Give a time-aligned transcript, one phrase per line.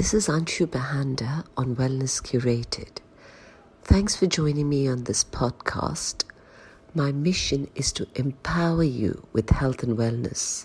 [0.00, 3.00] This is Anshu Bahanda on Wellness Curated.
[3.84, 6.24] Thanks for joining me on this podcast.
[6.94, 10.64] My mission is to empower you with health and wellness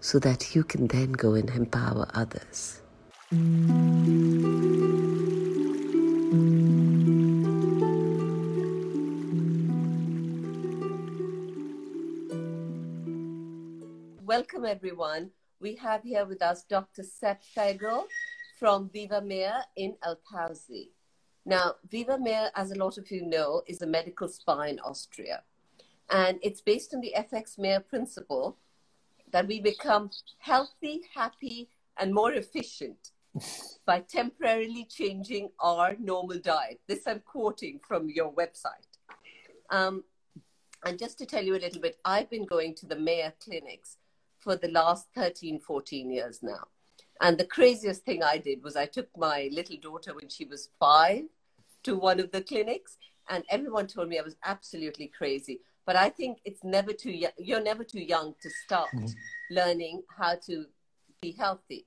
[0.00, 2.82] so that you can then go and empower others.
[14.22, 15.30] Welcome, everyone.
[15.60, 17.02] We have here with us Dr.
[17.02, 18.04] Sepp Fegerl
[18.60, 20.90] from Viva Mayr in El Pausi.
[21.46, 25.42] Now, Viva Mayr, as a lot of you know, is a medical spa in Austria.
[26.10, 28.58] And it's based on the FX Mayr principle
[29.32, 33.12] that we become healthy, happy, and more efficient
[33.86, 36.80] by temporarily changing our normal diet.
[36.86, 38.90] This I'm quoting from your website.
[39.70, 40.04] Um,
[40.84, 43.96] and just to tell you a little bit, I've been going to the Mayr clinics
[44.38, 46.66] for the last 13, 14 years now.
[47.20, 50.70] And the craziest thing I did was I took my little daughter when she was
[50.78, 51.24] five
[51.82, 52.96] to one of the clinics,
[53.28, 55.60] and everyone told me I was absolutely crazy.
[55.86, 57.32] But I think it's never too young.
[57.38, 59.06] You're never too young to start mm-hmm.
[59.50, 60.66] learning how to
[61.20, 61.86] be healthy.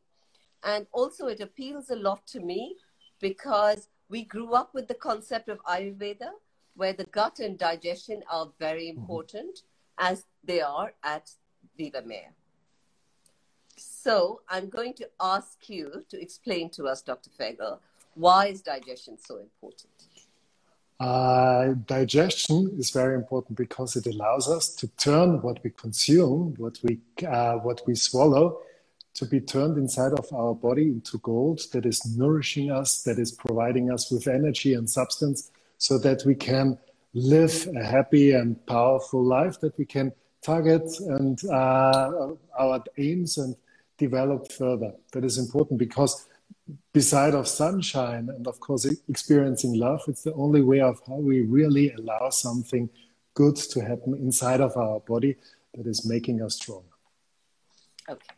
[0.64, 2.76] And also, it appeals a lot to me
[3.20, 6.30] because we grew up with the concept of Ayurveda,
[6.76, 9.00] where the gut and digestion are very mm-hmm.
[9.00, 10.12] important, mm-hmm.
[10.12, 11.30] as they are at
[11.78, 12.34] Viva Mayr.
[14.04, 17.30] So I'm going to ask you to explain to us, Dr.
[17.30, 17.80] Fegerl,
[18.16, 19.94] why is digestion so important?
[21.00, 26.80] Uh, digestion is very important because it allows us to turn what we consume, what
[26.84, 28.60] we, uh, what we swallow,
[29.14, 33.32] to be turned inside of our body into gold that is nourishing us, that is
[33.32, 36.78] providing us with energy and substance so that we can
[37.14, 43.56] live a happy and powerful life, that we can target and uh, our aims and
[43.98, 44.94] develop further.
[45.12, 46.28] That is important because
[46.94, 51.42] beside of sunshine and of course experiencing love, it's the only way of how we
[51.42, 52.90] really allow something
[53.34, 55.36] good to happen inside of our body
[55.74, 56.84] that is making us strong.
[58.10, 58.36] Okay.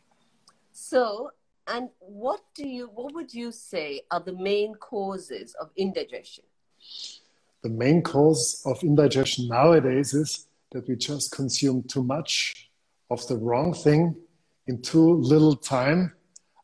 [0.72, 1.30] So,
[1.66, 6.44] and what do you what would you say are the main causes of indigestion?
[7.62, 12.70] The main cause of indigestion nowadays is that we just consume too much
[13.10, 14.14] of the wrong thing
[14.66, 16.12] in too little time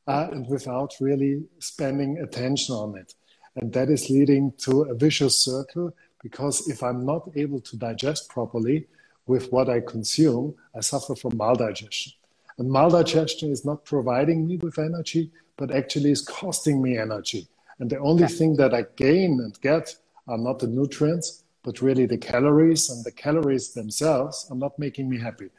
[0.07, 3.15] uh, and without really spending attention on it.
[3.57, 8.29] And that is leading to a vicious circle because if I'm not able to digest
[8.29, 8.87] properly
[9.27, 12.15] with what I consume, I suffer from maldigestion.
[12.59, 17.47] And maldigestion is not providing me with energy, but actually is costing me energy.
[17.79, 19.97] And the only thing that I gain and get
[20.29, 22.91] are not the nutrients, but really the calories.
[22.91, 25.51] And the calories themselves are not making me happy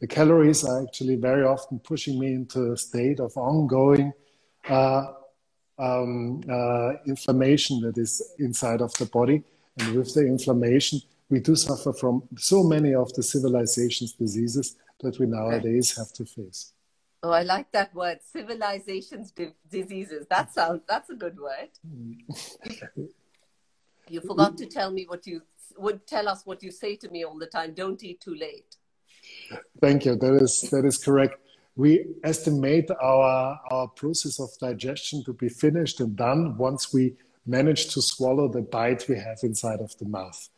[0.00, 4.12] the calories are actually very often pushing me into a state of ongoing
[4.68, 5.06] uh,
[5.78, 9.42] um, uh, inflammation that is inside of the body.
[9.78, 15.18] And with the inflammation, we do suffer from so many of the civilization's diseases that
[15.18, 16.72] we nowadays have to face.
[17.22, 20.26] Oh, I like that word, civilization's di- diseases.
[20.28, 21.70] That sounds that's a good word.
[24.08, 25.42] you forgot to tell me what you
[25.78, 27.74] would tell us what you say to me all the time.
[27.74, 28.76] Don't eat too late.
[29.80, 30.16] Thank you.
[30.16, 31.38] That is that is correct.
[31.76, 37.14] We estimate our our process of digestion to be finished and done once we
[37.46, 40.48] manage to swallow the bite we have inside of the mouth,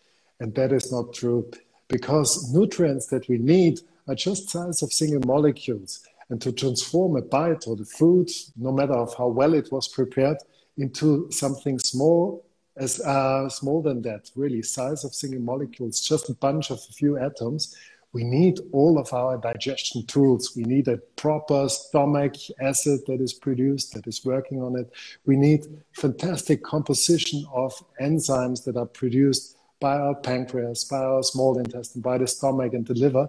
[0.41, 1.51] and that is not true
[1.89, 6.07] because nutrients that we need are just size of single molecules.
[6.31, 9.89] And to transform a bite or the food, no matter of how well it was
[9.89, 10.37] prepared,
[10.77, 12.45] into something small
[12.77, 16.93] as uh, small than that, really size of single molecules, just a bunch of a
[16.93, 17.77] few atoms,
[18.13, 20.53] we need all of our digestion tools.
[20.57, 24.91] We need a proper stomach acid that is produced, that is working on it.
[25.27, 31.59] We need fantastic composition of enzymes that are produced by our pancreas, by our small
[31.59, 33.29] intestine, by the stomach and the liver.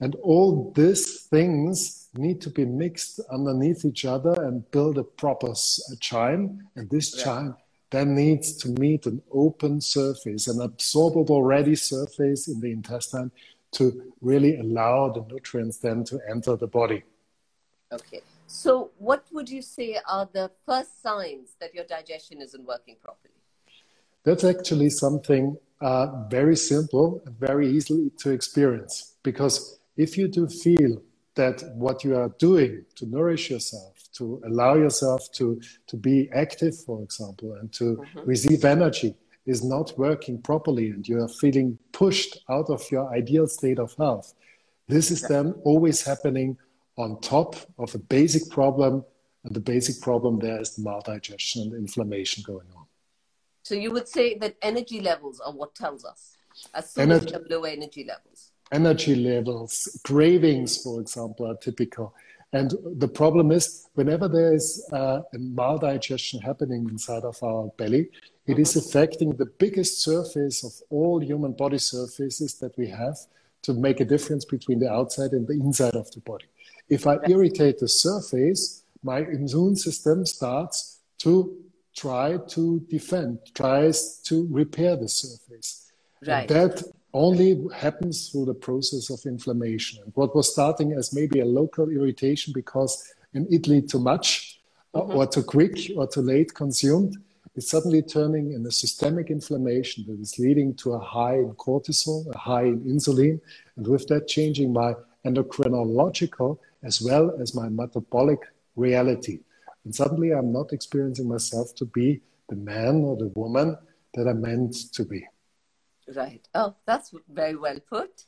[0.00, 5.54] And all these things need to be mixed underneath each other and build a proper
[6.00, 6.60] chyme.
[6.74, 7.24] And this yeah.
[7.24, 7.56] chyme
[7.90, 13.30] then needs to meet an open surface, an absorbable ready surface in the intestine
[13.72, 17.04] to really allow the nutrients then to enter the body.
[17.92, 18.22] Okay.
[18.46, 23.34] So, what would you say are the first signs that your digestion isn't working properly?
[24.24, 29.16] That's actually something uh, very simple and very easily to experience.
[29.22, 31.02] Because if you do feel
[31.34, 36.76] that what you are doing to nourish yourself, to allow yourself to, to be active,
[36.76, 38.20] for example, and to mm-hmm.
[38.28, 39.14] receive energy,
[39.48, 43.94] is not working properly and you are feeling pushed out of your ideal state of
[43.96, 44.34] health,
[44.88, 46.56] this is then always happening
[46.96, 49.04] on top of a basic problem,
[49.44, 52.84] And the basic problem there is the maldigestion and inflammation going on.
[53.62, 56.36] So you would say that energy levels are what tells us
[56.74, 58.50] as soon energy, as we have low energy levels.
[58.72, 62.14] Energy levels, cravings, for example, are typical.
[62.52, 68.10] And the problem is, whenever there is uh, a maldigestion happening inside of our belly,
[68.48, 68.78] it is mm-hmm.
[68.80, 73.18] affecting the biggest surface of all human body surfaces that we have
[73.62, 76.46] to make a difference between the outside and the inside of the body.
[76.88, 81.56] If I irritate the surface, my immune system starts to
[81.94, 85.92] try to defend, tries to repair the surface.
[86.26, 86.50] Right.
[86.50, 90.02] And that only happens through the process of inflammation.
[90.02, 94.60] And what was starting as maybe a local irritation because in Italy too much
[94.94, 95.10] mm-hmm.
[95.10, 97.16] or, or too quick or too late consumed
[97.58, 102.32] is suddenly turning in a systemic inflammation that is leading to a high in cortisol,
[102.32, 103.40] a high in insulin,
[103.76, 104.94] and with that changing my
[105.26, 108.38] endocrinological as well as my metabolic
[108.76, 109.40] reality.
[109.84, 113.76] And suddenly I'm not experiencing myself to be the man or the woman
[114.14, 115.26] that I'm meant to be.
[116.14, 116.46] Right.
[116.54, 118.26] Oh, that's very well put.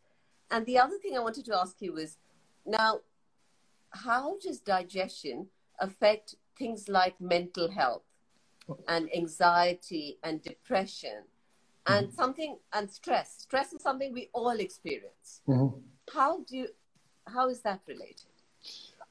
[0.51, 2.17] And the other thing I wanted to ask you is
[2.67, 3.01] now,
[3.91, 5.47] how does digestion
[5.79, 8.03] affect things like mental health
[8.89, 11.25] and anxiety and depression
[11.87, 12.17] and mm-hmm.
[12.17, 13.37] something and stress?
[13.39, 15.41] Stress is something we all experience.
[15.49, 15.79] Mm-hmm.
[16.13, 16.69] How do you,
[17.27, 18.27] how is that related?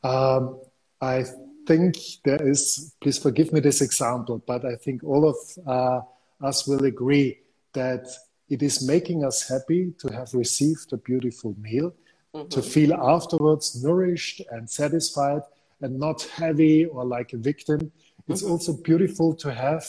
[0.04, 0.62] Um,
[1.02, 1.24] I
[1.66, 1.96] think
[2.26, 6.02] there is, please forgive me this example, but I think all of uh,
[6.46, 7.40] us will agree
[7.74, 8.08] that
[8.50, 11.94] it is making us happy to have received a beautiful meal,
[12.34, 12.50] mm-hmm.
[12.50, 15.42] to feel afterwards nourished and satisfied
[15.82, 17.92] and not heavy or like a victim.
[18.30, 18.52] It's mm-hmm.
[18.52, 19.84] also beautiful to have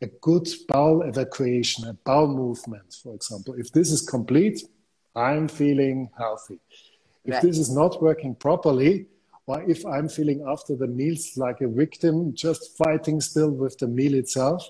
[0.00, 3.54] a good bowel evacuation, a bowel movement, for example.
[3.58, 4.62] If this is complete,
[5.14, 6.58] I'm feeling healthy.
[7.24, 7.42] If right.
[7.42, 9.06] this is not working properly,
[9.46, 13.88] or if I'm feeling after the meals like a victim, just fighting still with the
[13.88, 14.68] meal itself,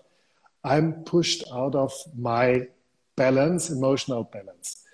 [0.65, 2.69] I'm pushed out of my
[3.17, 4.85] balance, emotional balance.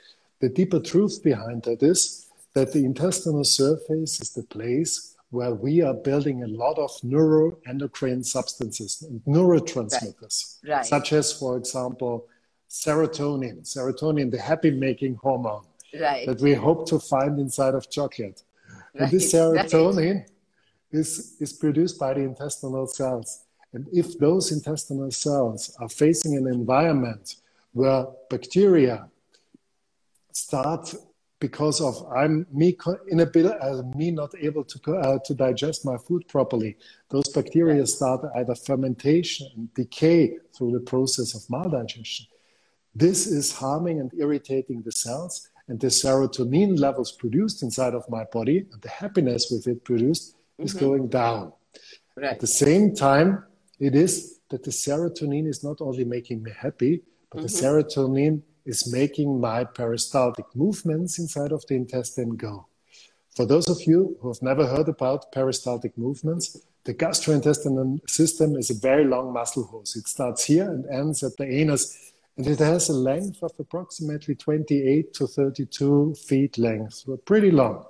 [0.40, 5.82] The deeper truth behind that is that the intestinal surface is the place where we
[5.82, 10.70] are building a lot of neuroendocrine substances and neurotransmitters, right.
[10.76, 10.86] Right.
[10.86, 12.26] such as, for example,
[12.68, 15.66] serotonin, serotonin, the happy making hormone
[15.98, 16.26] right.
[16.26, 18.42] that we hope to find inside of chocolate.
[18.94, 20.24] And this serotonin
[20.90, 23.44] is, is produced by the intestinal cells.
[23.74, 27.36] And if those intestinal cells are facing an environment
[27.72, 29.08] where bacteria
[30.32, 30.94] start
[31.40, 32.76] because of I'm me
[33.10, 36.76] inability, uh, me not able to uh, to digest my food properly.
[37.10, 42.26] Those bacteria start either fermentation and decay through the process of maldigestion.
[42.94, 48.24] This is harming and irritating the cells, and the serotonin levels produced inside of my
[48.24, 50.84] body and the happiness with it produced is mm-hmm.
[50.84, 51.52] going down.
[52.16, 52.32] Right.
[52.32, 53.44] At the same time,
[53.78, 57.46] it is that the serotonin is not only making me happy, but mm-hmm.
[57.46, 62.66] the serotonin is making my peristaltic movements inside of the intestine go.
[63.34, 68.68] For those of you who have never heard about peristaltic movements, the gastrointestinal system is
[68.70, 69.96] a very long muscle hose.
[69.96, 74.34] It starts here and ends at the anus, and it has a length of approximately
[74.34, 77.86] 28 to 32 feet length, so pretty long.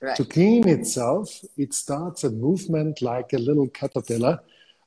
[0.00, 0.16] Right.
[0.16, 1.28] To clean itself,
[1.58, 4.40] it starts a movement like a little caterpillar.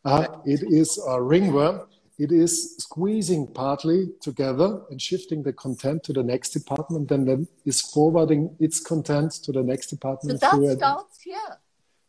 [0.04, 1.82] Uh, it is a ringworm
[2.18, 7.48] it is squeezing partly together and shifting the content to the next department and then
[7.66, 10.40] is forwarding its content to the next department.
[10.40, 11.38] So that starts here.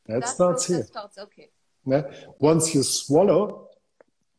[0.06, 0.84] That, that starts here.
[0.84, 1.50] Starts, okay.
[1.84, 2.02] Yeah.
[2.38, 3.68] Once you swallow,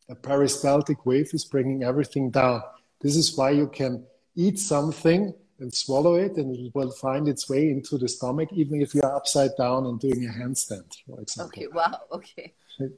[0.08, 2.62] a peristaltic wave is bringing everything down.
[3.00, 7.48] This is why you can eat something and swallow it and it will find its
[7.48, 11.52] way into the stomach even if you're upside down and doing a handstand, for example.
[11.56, 12.52] Okay, wow, okay.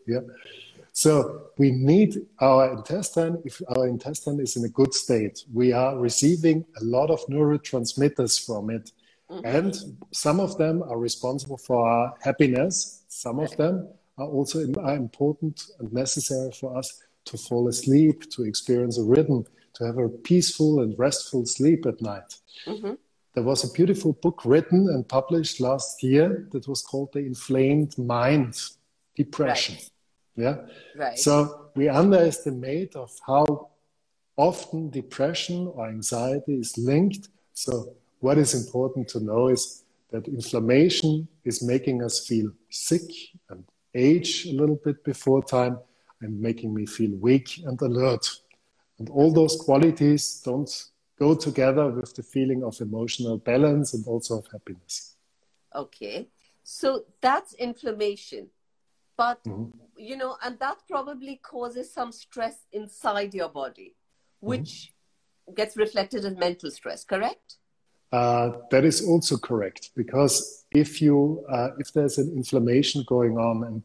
[0.07, 0.21] yeah.
[0.93, 3.43] So we need our intestine.
[3.45, 8.45] If our intestine is in a good state, we are receiving a lot of neurotransmitters
[8.45, 8.93] from it.
[9.31, 9.47] Mm-hmm.
[9.47, 9.75] And
[10.13, 13.05] some of them are responsible for our happiness.
[13.09, 18.45] Some of them are also are important and necessary for us to fall asleep, to
[18.45, 22.37] experience a rhythm, to have a peaceful and restful sleep at night.
[22.67, 22.95] Mm-hmm.
[23.35, 27.97] There was a beautiful book written and published last year that was called The Inflamed
[27.97, 28.61] Mind
[29.17, 29.77] Depression.
[29.77, 29.92] Right.
[30.37, 30.57] Yeah.
[30.97, 31.19] Right.
[31.19, 33.71] So we underestimate of how
[34.37, 37.29] often depression or anxiety is linked.
[37.53, 43.03] So what is important to know is that inflammation is making us feel sick
[43.51, 45.79] and age a little bit before time
[46.21, 48.27] and making me feel weak and alert.
[48.99, 50.71] And all those qualities don't
[51.19, 55.17] go together with the feeling of emotional balance and also of happiness.
[55.75, 56.29] Okay.
[56.63, 58.49] So that's inflammation.
[59.17, 59.79] But, mm-hmm.
[59.97, 63.95] you know, and that probably causes some stress inside your body,
[64.41, 64.93] which
[65.47, 65.55] mm-hmm.
[65.55, 67.57] gets reflected in mental stress, correct?
[68.13, 73.65] Uh, that is also correct because if you uh, if there's an inflammation going on
[73.65, 73.83] and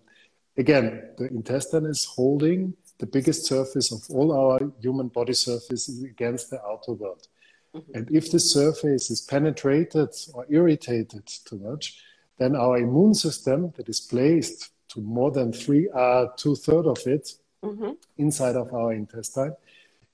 [0.58, 6.50] again the intestine is holding the biggest surface of all our human body surfaces against
[6.50, 7.26] the outer world
[7.74, 7.90] mm-hmm.
[7.96, 12.04] and if the surface is penetrated or irritated too much
[12.38, 17.34] then our immune system that is placed more than three uh, two thirds of it
[17.64, 17.92] mm-hmm.
[18.18, 19.54] inside of our intestine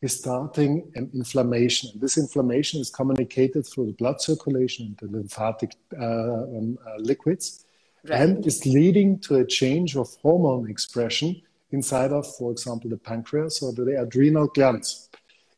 [0.04, 1.90] is starting an inflammation.
[1.94, 6.98] And this inflammation is communicated through the blood circulation and the lymphatic uh, um, uh,
[6.98, 7.66] liquids
[8.10, 8.22] right.
[8.22, 13.62] and is leading to a change of hormone expression inside of, for example, the pancreas
[13.62, 15.10] or the adrenal glands.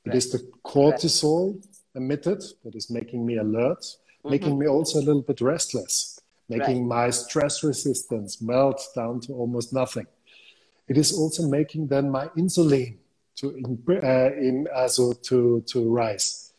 [0.06, 0.14] Right.
[0.14, 1.66] It is the cortisol right.
[1.96, 4.30] emitted that is making me alert, mm-hmm.
[4.30, 6.15] making me also a little bit restless,
[6.50, 10.08] making my stress resistance melt down to almost nothing.
[10.88, 12.98] It is also making then my insulin
[13.38, 13.48] to
[13.90, 16.54] uh, in also to to rise.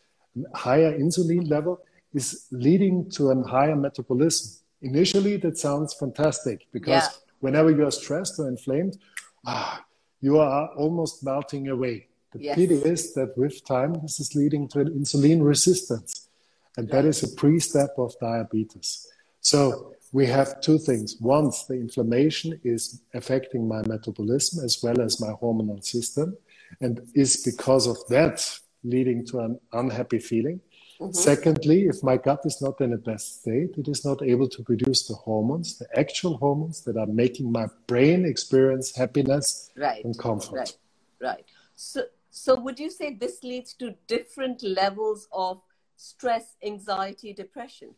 [0.55, 1.81] Higher insulin level
[2.13, 4.61] is leading to a higher metabolism.
[4.83, 7.09] Initially, that sounds fantastic because yeah.
[7.41, 8.99] whenever you are stressed or inflamed,
[9.47, 9.85] ah,
[10.21, 12.09] you are almost melting away.
[12.33, 12.57] The yes.
[12.57, 16.29] pity is that with time, this is leading to an insulin resistance,
[16.77, 19.09] and that is a pre-step of diabetes.
[19.47, 21.17] So we have two things.
[21.21, 26.37] Once the inflammation is affecting my metabolism as well as my hormonal system,
[26.81, 28.37] and is because of that
[28.83, 30.61] leading to an unhappy feeling.
[30.99, 31.13] Mm-hmm.
[31.13, 34.65] Secondly, if my gut is not in the best state, it is not able to
[34.65, 40.05] produce the hormones, the actual hormones that are making my brain experience happiness right.
[40.05, 40.57] and comfort.
[40.57, 40.77] Right,
[41.21, 41.45] right.
[41.77, 45.61] So, so would you say this leads to different levels of
[45.97, 47.95] stress, anxiety, depression?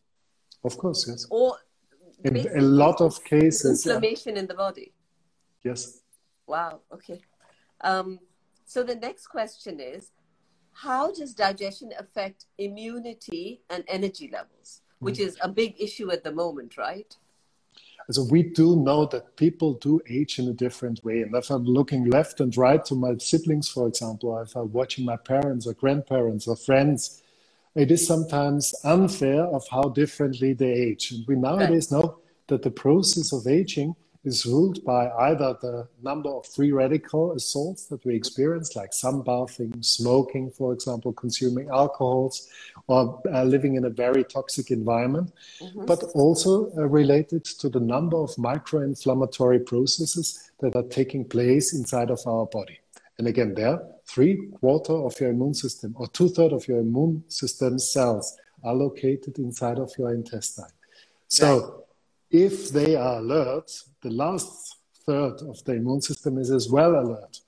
[0.63, 1.25] Of course, yes.
[1.29, 1.57] Or
[2.23, 4.41] in a lot of cases, inflammation yeah.
[4.41, 4.93] in the body.
[5.63, 6.01] Yes.
[6.47, 6.81] Wow.
[6.93, 7.21] Okay.
[7.81, 8.19] Um,
[8.65, 10.11] so the next question is
[10.73, 15.27] how does digestion affect immunity and energy levels, which mm.
[15.27, 17.15] is a big issue at the moment, right?
[18.11, 21.21] So we do know that people do age in a different way.
[21.21, 25.05] And if I'm looking left and right to my siblings, for example, if I'm watching
[25.05, 27.21] my parents or grandparents or friends,
[27.79, 31.11] it is sometimes unfair of how differently they age.
[31.11, 32.03] And we nowadays right.
[32.03, 33.95] know that the process of aging
[34.25, 39.83] is ruled by either the number of free radical assaults that we experience, like sunbathing,
[39.83, 42.47] smoking, for example, consuming alcohols,
[42.87, 45.31] or uh, living in a very toxic environment,
[45.61, 45.85] mm-hmm.
[45.85, 52.09] but also uh, related to the number of micro-inflammatory processes that are taking place inside
[52.09, 52.77] of our body.
[53.17, 57.23] And again, there, three quarter of your immune system or two third of your immune
[57.27, 60.73] system cells are located inside of your intestine.
[61.27, 61.85] So
[62.31, 67.39] if they are alert, the last third of the immune system is as well alert.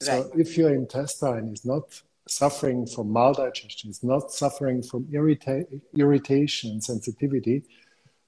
[0.00, 0.30] So right.
[0.34, 6.84] if your intestine is not suffering from maldigestion, is not suffering from irrita- irritation and
[6.84, 7.64] sensitivity,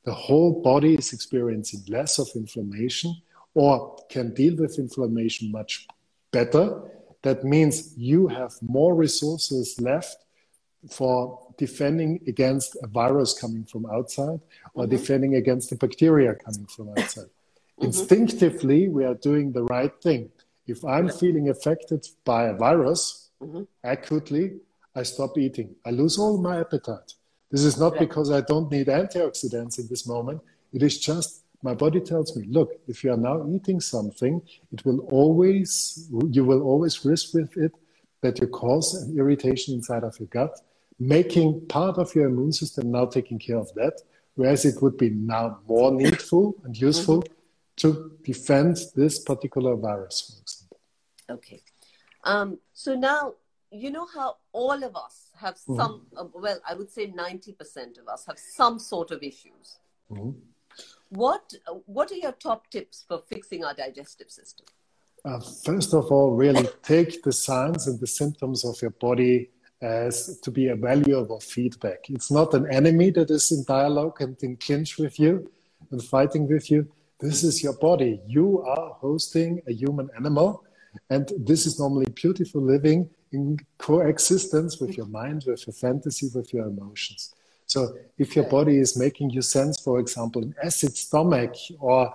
[0.05, 3.15] the whole body is experiencing less of inflammation
[3.55, 5.87] or can deal with inflammation much
[6.31, 6.83] better.
[7.23, 10.17] That means you have more resources left
[10.89, 14.41] for defending against a virus coming from outside
[14.75, 14.91] or mm-hmm.
[14.91, 17.25] defending against a bacteria coming from outside.
[17.25, 17.85] Mm-hmm.
[17.85, 20.31] Instinctively, we are doing the right thing.
[20.67, 23.63] If I'm feeling affected by a virus mm-hmm.
[23.85, 24.61] acutely,
[24.95, 25.77] I stop eating.
[25.85, 27.15] I lose all my appetite.
[27.51, 30.41] This is not because I don't need antioxidants in this moment.
[30.73, 34.41] It is just my body tells me, look, if you are now eating something,
[34.73, 37.73] it will always, you will always risk with it
[38.23, 40.59] that you cause an irritation inside of your gut
[41.01, 44.03] making part of your immune system now taking care of that,
[44.35, 47.35] whereas it would be now more needful and useful mm-hmm.
[47.77, 50.79] to defend this particular virus, for example.
[51.31, 51.63] Okay.
[52.23, 53.35] Um, so now,
[53.73, 55.77] you know how all of us have mm-hmm.
[55.77, 59.79] some, uh, well, I would say 90% of us have some sort of issues.
[60.11, 60.39] Mm-hmm.
[61.11, 61.53] What,
[61.87, 64.67] what are your top tips for fixing our digestive system?
[65.25, 69.51] Uh, first of all, really take the signs and the symptoms of your body
[69.83, 72.09] as to be a valuable feedback.
[72.09, 75.51] It's not an enemy that is in dialogue and in clinch with you
[75.91, 76.91] and fighting with you.
[77.19, 78.21] This is your body.
[78.27, 80.65] You are hosting a human animal,
[81.11, 86.53] and this is normally beautiful living in coexistence with your mind, with your fantasy, with
[86.55, 87.35] your emotions.
[87.71, 92.13] So, if your body is making you sense, for example, an acid stomach or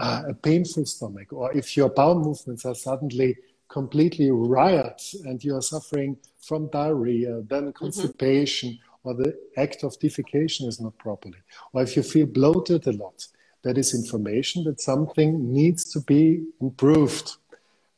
[0.00, 3.36] uh, a painful stomach, or if your bowel movements are suddenly
[3.68, 7.84] completely riot and you are suffering from diarrhea, then mm-hmm.
[7.84, 9.08] constipation, mm-hmm.
[9.08, 11.38] or the act of defecation is not properly,
[11.72, 13.28] or if you feel bloated a lot,
[13.62, 17.36] that is information that something needs to be improved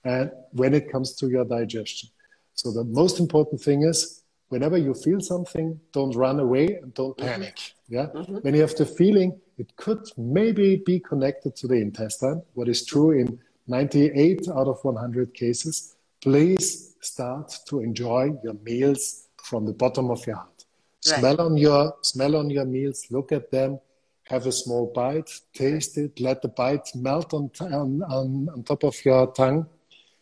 [0.05, 2.11] and when it comes to your digestion.
[2.53, 4.18] So the most important thing is
[4.49, 7.29] whenever you feel something, don't run away and don't mm-hmm.
[7.29, 7.59] panic.
[7.89, 8.07] Yeah.
[8.07, 8.37] Mm-hmm.
[8.37, 12.85] When you have the feeling it could maybe be connected to the intestine, what is
[12.87, 19.73] true in 98 out of 100 cases, please start to enjoy your meals from the
[19.73, 20.65] bottom of your heart.
[21.07, 21.21] Right.
[21.21, 23.79] Smell on your smell on your meals, look at them,
[24.25, 28.85] have a small bite, taste it, let the bite melt on, on, on, on top
[28.85, 29.67] of your tongue.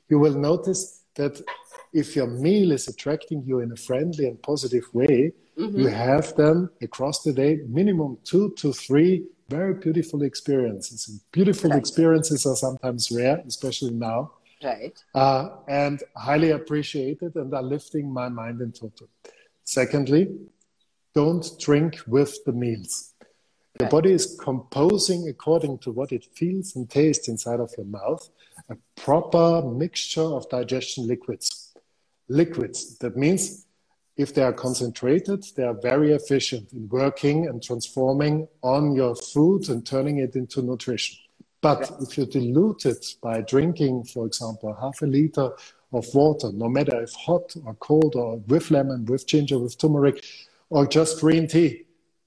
[0.09, 1.40] You will notice that
[1.97, 5.81] if your meal is attracting you in a friendly and positive way, mm-hmm.
[5.81, 11.09] you have then across the day minimum two to three very beautiful experiences.
[11.09, 11.79] And beautiful right.
[11.79, 14.33] experiences are sometimes rare, especially now.
[14.62, 14.99] Right.
[15.15, 19.09] Uh, and highly appreciated and are lifting my mind in total.
[19.65, 20.37] Secondly,
[21.15, 23.15] don't drink with the meals.
[23.79, 23.91] The right.
[23.91, 28.29] body is composing according to what it feels and tastes inside of your mouth
[28.69, 31.65] a proper mixture of digestion liquids.
[32.28, 33.66] Liquids, that means
[34.16, 39.68] if they are concentrated, they are very efficient in working and transforming on your food
[39.68, 41.18] and turning it into nutrition.
[41.61, 45.50] But if you dilute it by drinking, for example, half a liter
[45.92, 50.25] of water, no matter if hot or cold or with lemon, with ginger, with turmeric,
[50.71, 51.85] or just green tea,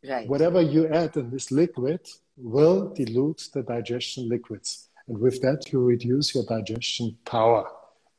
[0.08, 0.28] right.
[0.28, 2.02] whatever you add in this liquid
[2.38, 4.90] will dilute the digestion liquids.
[5.08, 7.70] And with that, you reduce your digestion power.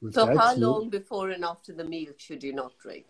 [0.00, 3.06] With so, how long before and after the meal should you not drink?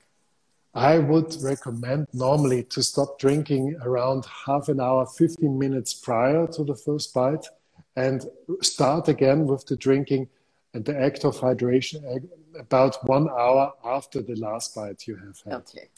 [0.75, 6.65] I would recommend normally to stop drinking around half an hour, 15 minutes prior to
[6.65, 7.47] the first bite
[7.97, 8.25] and
[8.63, 10.29] start again with the drinking
[10.75, 12.29] and the act of hydration
[12.59, 15.55] about one hour after the last bite you have had.
[15.55, 15.89] Okay.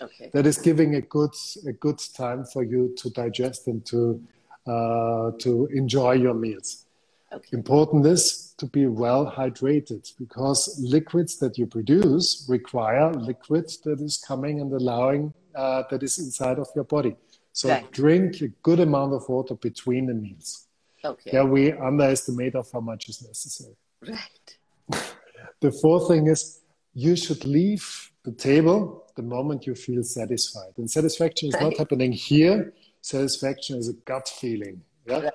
[0.00, 0.30] Okay.
[0.32, 1.34] That is giving a good
[1.66, 4.22] a good time for you to digest and to
[4.66, 6.86] uh, to enjoy your meals.
[7.32, 7.50] Okay.
[7.52, 14.16] Important is to be well hydrated because liquids that you produce require liquid that is
[14.16, 17.16] coming and allowing uh, that is inside of your body.
[17.52, 20.66] So drink a good amount of water between the meals.
[21.04, 21.30] Okay.
[21.32, 23.76] Yeah, we underestimate of how much is necessary.
[24.08, 25.04] Right.
[25.60, 26.60] the fourth thing is
[26.94, 30.72] you should leave the table the moment you feel satisfied.
[30.78, 31.64] And satisfaction is right.
[31.64, 32.72] not happening here.
[33.02, 34.82] Satisfaction is a gut feeling.
[35.06, 35.20] Yeah.
[35.20, 35.32] Right.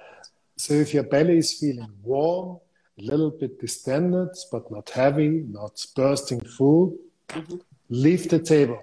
[0.58, 2.60] So if your belly is feeling warm,
[3.00, 6.96] a little bit distended, but not heavy, not bursting full,
[7.30, 7.58] mm-hmm.
[7.90, 8.82] leave the table.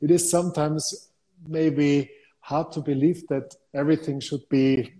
[0.00, 1.08] It is sometimes
[1.46, 4.92] maybe hard to believe that everything should be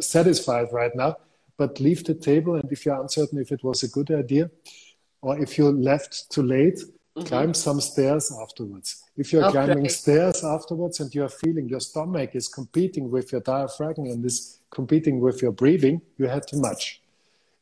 [0.00, 1.16] satisfied right now,
[1.56, 2.56] but leave the table.
[2.56, 4.50] And if you're uncertain if it was a good idea,
[5.22, 7.22] or if you left too late, mm-hmm.
[7.22, 9.02] climb some stairs afterwards.
[9.16, 9.52] If you're okay.
[9.52, 14.58] climbing stairs afterwards and you're feeling your stomach is competing with your diaphragm and is
[14.70, 16.99] competing with your breathing, you had too much.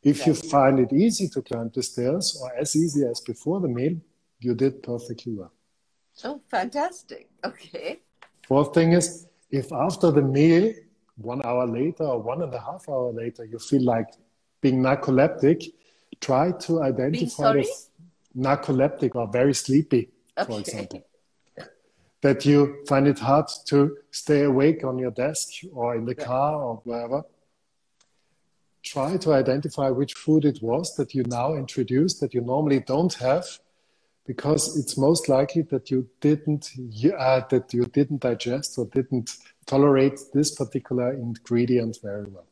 [0.02, 3.68] If you find it easy to climb the stairs or as easy as before the
[3.68, 3.96] meal,
[4.40, 5.52] you did perfectly well.
[6.24, 7.28] Oh, fantastic.
[7.44, 8.00] Okay.
[8.46, 10.72] Fourth thing is if after the meal,
[11.16, 14.08] one hour later or one and a half hour later, you feel like
[14.61, 15.64] being narcoleptic,
[16.20, 17.68] try to identify the
[18.37, 20.52] narcoleptic or very sleepy, okay.
[20.52, 21.02] for example
[22.20, 26.24] that you find it hard to stay awake on your desk or in the yeah.
[26.24, 27.22] car or wherever.
[28.82, 33.14] Try to identify which food it was that you now introduced that you normally don't
[33.14, 33.46] have,
[34.26, 36.70] because it's most likely that you didn't
[37.18, 39.36] uh, that you didn't digest or didn't
[39.66, 42.46] tolerate this particular ingredient very well.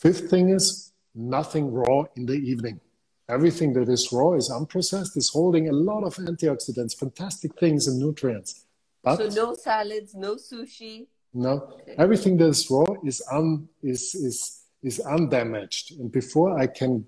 [0.00, 2.80] Fifth thing is nothing raw in the evening.
[3.28, 7.98] Everything that is raw is unprocessed, is holding a lot of antioxidants, fantastic things and
[7.98, 8.64] nutrients.
[9.02, 11.06] But so no salads, no sushi.
[11.34, 11.94] No, okay.
[11.98, 15.98] everything that is raw is un is is is undamaged.
[15.98, 17.06] And before I can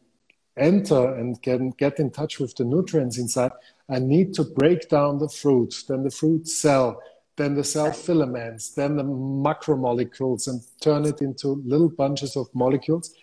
[0.56, 3.52] enter and get get in touch with the nutrients inside,
[3.88, 7.02] I need to break down the fruit, then the fruit cell,
[7.36, 13.14] then the cell filaments, then the macromolecules, and turn it into little bunches of molecules,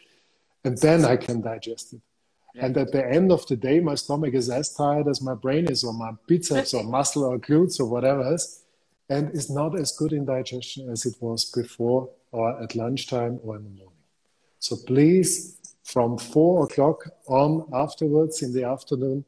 [0.64, 2.02] and then I can digest it.
[2.60, 5.70] And at the end of the day, my stomach is as tired as my brain
[5.70, 8.64] is, or my biceps, or muscle, or glutes, or whatever else,
[9.10, 13.58] and is not as good in digestion as it was before, or at lunchtime, or
[13.58, 13.97] in the morning.
[14.68, 19.24] So please, from four o'clock on afterwards in the afternoon,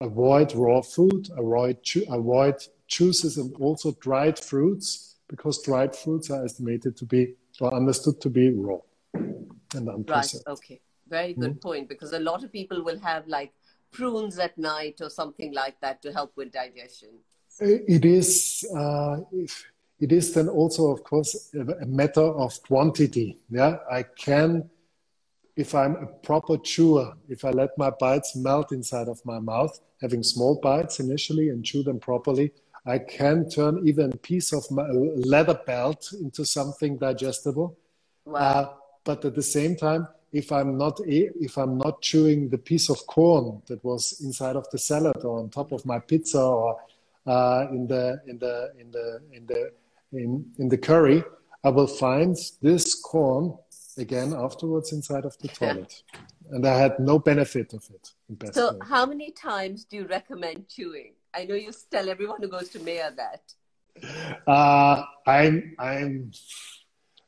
[0.00, 1.78] avoid raw food, avoid
[2.08, 8.20] avoid juices, and also dried fruits, because dried fruits are estimated to be or understood
[8.20, 8.78] to be raw
[9.14, 10.46] and unprocessed.
[10.46, 10.56] Right.
[10.56, 13.52] Okay very good mm point because a lot of people will have like
[13.90, 17.10] prunes at night or something like that to help with digestion.
[17.60, 19.64] It is, uh, if,
[20.00, 23.38] it is then also, of course, a matter of quantity.
[23.50, 24.70] Yeah, I can,
[25.56, 29.78] if I'm a proper chewer, if I let my bites melt inside of my mouth,
[30.00, 32.52] having small bites initially and chew them properly,
[32.86, 37.76] I can turn even a piece of my leather belt into something digestible.
[38.24, 38.40] Wow.
[38.40, 42.90] Uh, but at the same time, if I'm not if I'm not chewing the piece
[42.90, 46.78] of corn that was inside of the salad or on top of my pizza or
[47.26, 49.72] uh, in the in the in the in the
[50.12, 51.22] in, in the curry,
[51.64, 53.56] I will find this corn
[53.98, 56.02] again afterwards inside of the toilet,
[56.50, 58.54] and I had no benefit of it.
[58.54, 58.78] so, way.
[58.88, 61.14] how many times do you recommend chewing?
[61.34, 63.42] I know you tell everyone who goes to Mayr that.
[64.46, 66.32] Uh, I'm I'm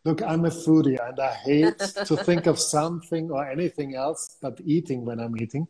[0.04, 4.58] Look, I'm a foodie and I hate to think of something or anything else but
[4.64, 5.68] eating when I'm eating.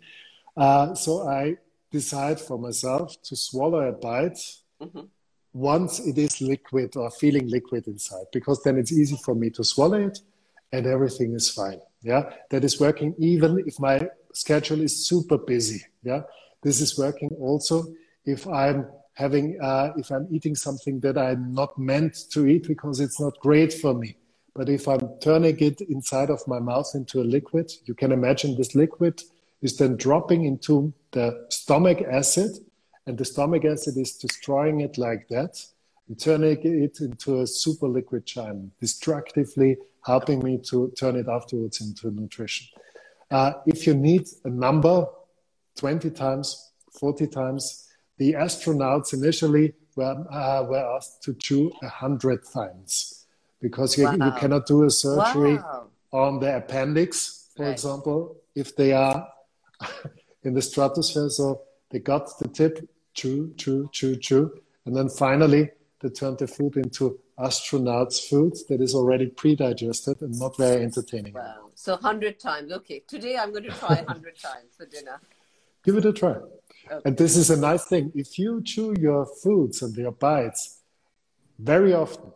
[0.56, 1.56] Uh, so I
[1.90, 4.38] decide for myself to swallow a bite
[4.80, 5.00] mm-hmm.
[5.52, 9.64] Once it is liquid or feeling liquid inside, because then it's easy for me to
[9.64, 10.18] swallow it
[10.72, 11.80] and everything is fine.
[12.02, 15.84] Yeah, that is working even if my schedule is super busy.
[16.02, 16.22] Yeah,
[16.62, 17.84] this is working also
[18.24, 23.00] if I'm having uh, if I'm eating something that I'm not meant to eat because
[23.00, 24.16] it's not great for me.
[24.54, 28.56] But if I'm turning it inside of my mouth into a liquid, you can imagine
[28.56, 29.22] this liquid
[29.62, 32.50] is then dropping into the stomach acid,
[33.06, 35.64] and the stomach acid is destroying it like that
[36.08, 41.80] and turning it into a super liquid chyme, destructively helping me to turn it afterwards
[41.80, 42.66] into nutrition.
[43.30, 45.06] Uh, if you need a number,
[45.76, 53.26] 20 times, 40 times, the astronauts initially were, uh, were asked to chew 100 times
[53.60, 54.12] because you, wow.
[54.12, 55.86] you cannot do a surgery wow.
[56.12, 57.72] on the appendix, for right.
[57.72, 59.28] example, if they are
[60.42, 61.28] in the stratosphere.
[61.28, 64.53] So they got the tip, chew, chew, chew, chew,
[64.87, 70.38] and then finally they turned the food into astronauts' food that is already pre-digested and
[70.38, 71.33] not very entertaining.
[71.35, 71.70] Wow!
[71.74, 72.72] So hundred times.
[72.72, 75.20] Okay, today I'm going to try hundred times for dinner.
[75.85, 76.37] Give it a try.
[76.90, 77.00] Okay.
[77.05, 78.12] And this is a nice thing.
[78.14, 80.81] If you chew your foods and your bites
[81.59, 82.33] very often,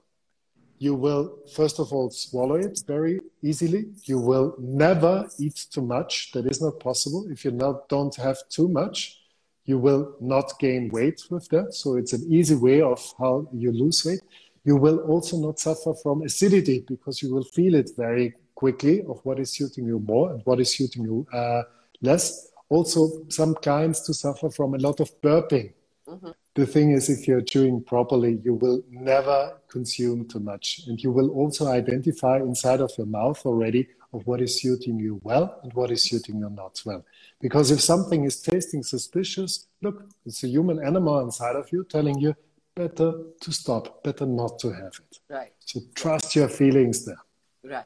[0.79, 6.33] you will first of all swallow it very easily you will never eat too much
[6.33, 9.24] that is not possible if you not, don't have too much
[9.67, 11.75] you will not gain weight with that.
[11.75, 14.21] So it's an easy way of how you lose weight.
[14.65, 19.21] You will also not suffer from acidity because you will feel it very quickly of
[19.25, 21.63] what is suiting you more and what is suiting you uh,
[22.01, 22.49] less.
[22.69, 25.73] Also some clients to suffer from a lot of burping.
[26.09, 26.31] Mm-hmm.
[26.55, 30.83] The thing is, if you're chewing properly, you will never consume too much.
[30.87, 35.21] And you will also identify inside of your mouth already of what is suiting you
[35.25, 37.05] well and what is suiting you not well.
[37.45, 42.19] Because if something is tasting suspicious, look, it's a human animal inside of you telling
[42.19, 42.35] you
[42.75, 45.19] better to stop, better not to have it.
[45.29, 45.53] Right.
[45.59, 47.23] So trust your feelings there.
[47.63, 47.85] Right,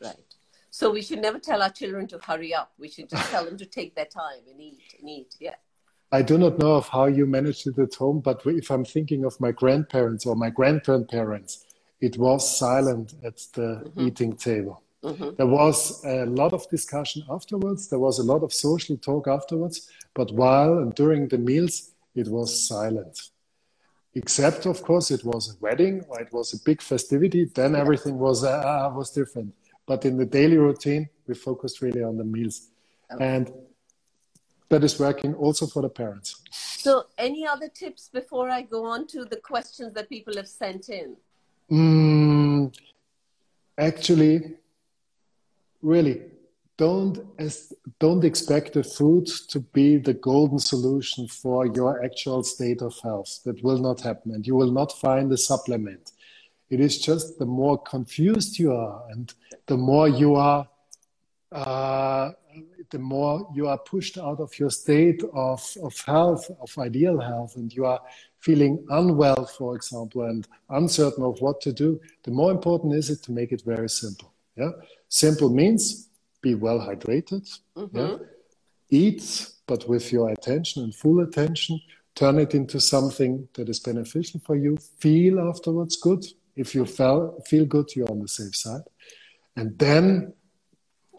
[0.00, 0.14] right.
[0.70, 2.74] So we should never tell our children to hurry up.
[2.78, 5.34] We should just tell them to take their time and eat and eat.
[5.40, 5.56] Yeah.
[6.12, 9.24] I do not know of how you managed it at home, but if I'm thinking
[9.24, 11.66] of my grandparents or my grandparents,
[12.00, 14.06] it was silent at the mm-hmm.
[14.06, 14.81] eating table.
[15.02, 15.30] Mm-hmm.
[15.36, 17.88] There was a lot of discussion afterwards.
[17.88, 22.28] There was a lot of social talk afterwards, but while and during the meals, it
[22.28, 23.30] was silent.
[24.14, 27.46] Except, of course, it was a wedding or it was a big festivity.
[27.46, 27.80] Then yeah.
[27.80, 29.54] everything was uh, was different.
[29.86, 32.68] But in the daily routine, we focused really on the meals.
[33.12, 33.24] Okay.
[33.24, 33.52] And
[34.68, 36.42] that is working also for the parents.
[36.50, 40.88] So, any other tips before I go on to the questions that people have sent
[40.88, 41.16] in?
[41.70, 42.74] Mm,
[43.78, 44.56] actually,
[45.82, 46.22] really,
[46.78, 47.20] don't
[47.98, 53.40] don't expect the food to be the golden solution for your actual state of health.
[53.44, 56.12] That will not happen, and you will not find a supplement.
[56.70, 59.32] It is just the more confused you are, and
[59.66, 60.68] the more you are.
[61.50, 62.32] Uh,
[62.90, 67.56] the more you are pushed out of your state of, of health, of ideal health,
[67.56, 68.00] and you are
[68.38, 73.22] feeling unwell, for example, and uncertain of what to do, the more important is it
[73.22, 74.32] to make it very simple.
[74.56, 74.70] Yeah,
[75.12, 76.08] simple means
[76.40, 77.46] be well hydrated.
[77.76, 77.96] Mm-hmm.
[77.96, 78.16] Yeah?
[78.90, 81.80] Eat, but with your attention and full attention.
[82.14, 84.76] Turn it into something that is beneficial for you.
[84.98, 86.24] Feel afterwards good.
[86.56, 88.82] If you feel, feel good, you're on the safe side.
[89.56, 90.34] And then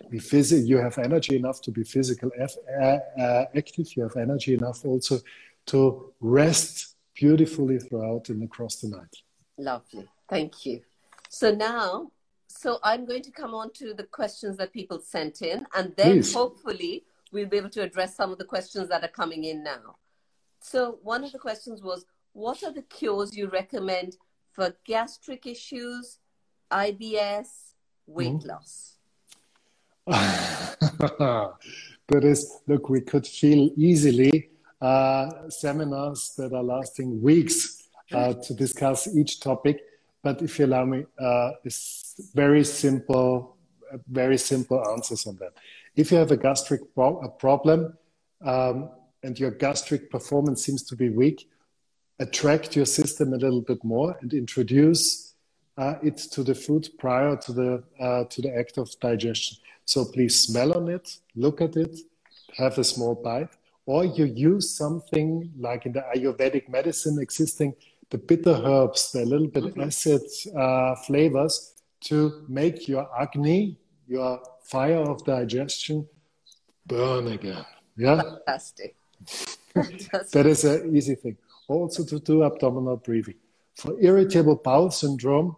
[0.09, 4.53] be phys- you have energy enough to be physical uh, uh, active you have energy
[4.53, 5.19] enough also
[5.65, 9.15] to rest beautifully throughout and across the night
[9.57, 10.81] lovely thank you
[11.29, 12.11] so now
[12.57, 16.17] so i'm going to come on to the questions that people sent in and then
[16.17, 16.33] Please.
[16.33, 19.95] hopefully we'll be able to address some of the questions that are coming in now
[20.59, 24.17] so one of the questions was what are the cures you recommend
[24.53, 26.19] for gastric issues,
[26.71, 27.47] IBS,
[28.07, 28.49] weight mm-hmm.
[28.49, 28.97] loss?
[30.07, 34.49] that is, look, we could feel easily
[34.81, 39.81] uh, seminars that are lasting weeks uh, to discuss each topic.
[40.23, 43.57] But if you allow me, uh, it's very simple,
[44.07, 45.53] very simple answers on that.
[45.95, 47.97] If you have a gastric pro- a problem
[48.43, 48.89] um,
[49.21, 51.49] and your gastric performance seems to be weak,
[52.19, 55.33] attract your system a little bit more and introduce
[55.77, 59.57] uh, it to the food prior to the uh, to the act of digestion.
[59.85, 61.97] So please smell on it, look at it,
[62.57, 63.49] have a small bite,
[63.85, 67.75] or you use something like in the Ayurvedic medicine existing
[68.13, 69.81] the bitter herbs, the little bit mm-hmm.
[69.81, 70.21] acid
[70.55, 73.75] uh, flavors to make your agni,
[74.07, 76.07] your fire of digestion,
[76.85, 77.65] burn again.
[77.97, 78.95] Yeah, fantastic.
[79.73, 81.37] that is an easy thing.
[81.67, 83.39] Also to do abdominal breathing.
[83.77, 85.55] For irritable bowel syndrome,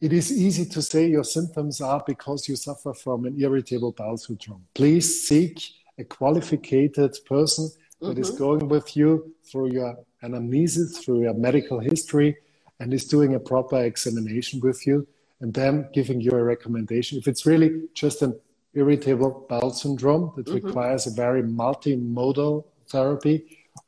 [0.00, 4.16] it is easy to say your symptoms are because you suffer from an irritable bowel
[4.16, 4.64] syndrome.
[4.74, 5.62] Please seek
[5.96, 6.64] a qualified
[7.24, 7.70] person
[8.00, 8.20] that mm-hmm.
[8.20, 9.96] is going with you through your
[10.26, 12.36] anamnesis, through your medical history,
[12.80, 15.06] and is doing a proper examination with you,
[15.40, 17.18] and then giving you a recommendation.
[17.18, 18.38] If it's really just an
[18.74, 20.66] irritable bowel syndrome that mm-hmm.
[20.66, 23.36] requires a very multimodal therapy,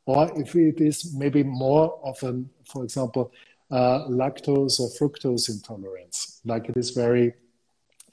[0.05, 3.31] or if it is maybe more of an, for example,
[3.71, 7.33] uh, lactose or fructose intolerance, like it is very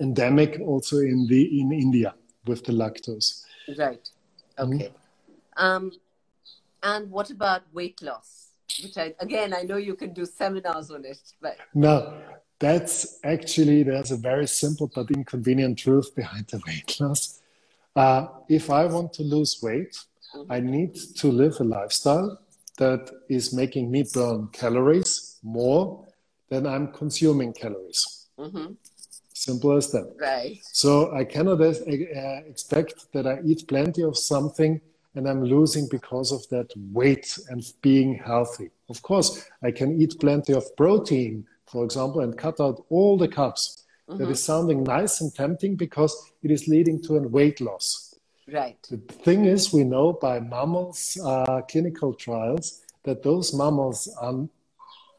[0.01, 2.15] endemic also in the in India
[2.47, 3.45] with the lactose.
[3.79, 4.09] Right.
[4.59, 4.91] Okay.
[4.91, 5.65] Mm-hmm.
[5.65, 5.93] Um,
[6.87, 8.53] and what about weight loss?
[8.83, 11.95] Which I again I know you can do seminars on it, but no,
[12.59, 17.41] that's actually there's a very simple but inconvenient truth behind the weight loss.
[17.95, 19.95] Uh, if I want to lose weight,
[20.35, 20.53] mm-hmm.
[20.53, 22.39] I need to live a lifestyle
[22.79, 26.05] that is making me burn calories more
[26.51, 28.27] than I'm consuming calories.
[28.39, 28.73] Mm-hmm.
[29.33, 30.15] Simple as that.
[30.21, 30.59] Right.
[30.63, 31.73] So I cannot uh,
[32.53, 34.81] expect that I eat plenty of something
[35.17, 38.71] and I'm losing because of that weight and being healthy.
[38.91, 43.27] Of course, I can eat plenty of protein, for example, and cut out all the
[43.27, 43.83] carbs.
[44.09, 44.19] Mm-hmm.
[44.19, 48.15] That is sounding nice and tempting because it is leading to a weight loss.
[48.53, 48.77] Right.
[48.89, 54.47] The thing is, we know by mammals uh, clinical trials that those mammals are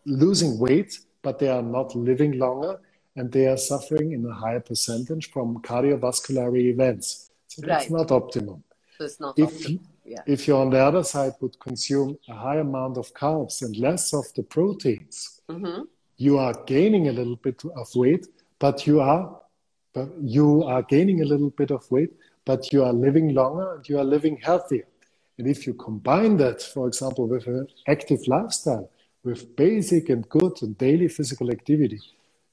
[0.06, 2.80] losing weight, but they are not living longer
[3.16, 7.32] and they are suffering in a higher percentage from cardiovascular events.
[7.48, 7.98] So that's right.
[8.00, 8.64] not optimum.
[9.00, 9.88] It's not if, optimum.
[10.06, 10.22] Yeah.
[10.26, 14.14] If you on the other side would consume a high amount of carbs and less
[14.14, 15.84] of the proteins, mm-hmm.
[16.18, 18.28] you are gaining a little bit of weight,
[18.60, 19.40] but you are
[19.94, 22.12] but you are gaining a little bit of weight,
[22.46, 24.88] but you are living longer and you are living healthier.
[25.38, 28.90] And if you combine that, for example, with an active lifestyle,
[29.24, 32.00] with basic and good and daily physical activity,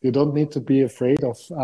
[0.03, 1.55] you don't need to be afraid of uh,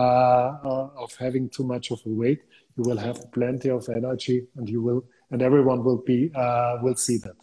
[0.71, 2.41] uh, of having too much of a weight.
[2.77, 6.97] You will have plenty of energy, and you will, and everyone will be uh, will
[6.97, 7.37] see that.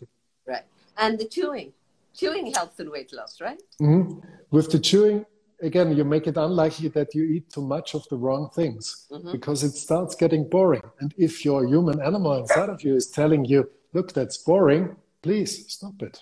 [0.46, 0.64] Right,
[0.98, 1.74] and the chewing,
[2.14, 3.62] chewing helps in weight loss, right?
[3.82, 4.20] Mm-hmm.
[4.52, 5.26] With the chewing,
[5.62, 9.32] again, you make it unlikely that you eat too much of the wrong things mm-hmm.
[9.32, 10.84] because it starts getting boring.
[11.00, 15.72] And if your human animal inside of you is telling you, look, that's boring, please
[15.72, 16.20] stop it.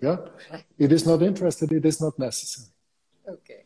[0.00, 0.16] Yeah.
[0.78, 2.68] It is not interested, it is not necessary.
[3.26, 3.63] Okay.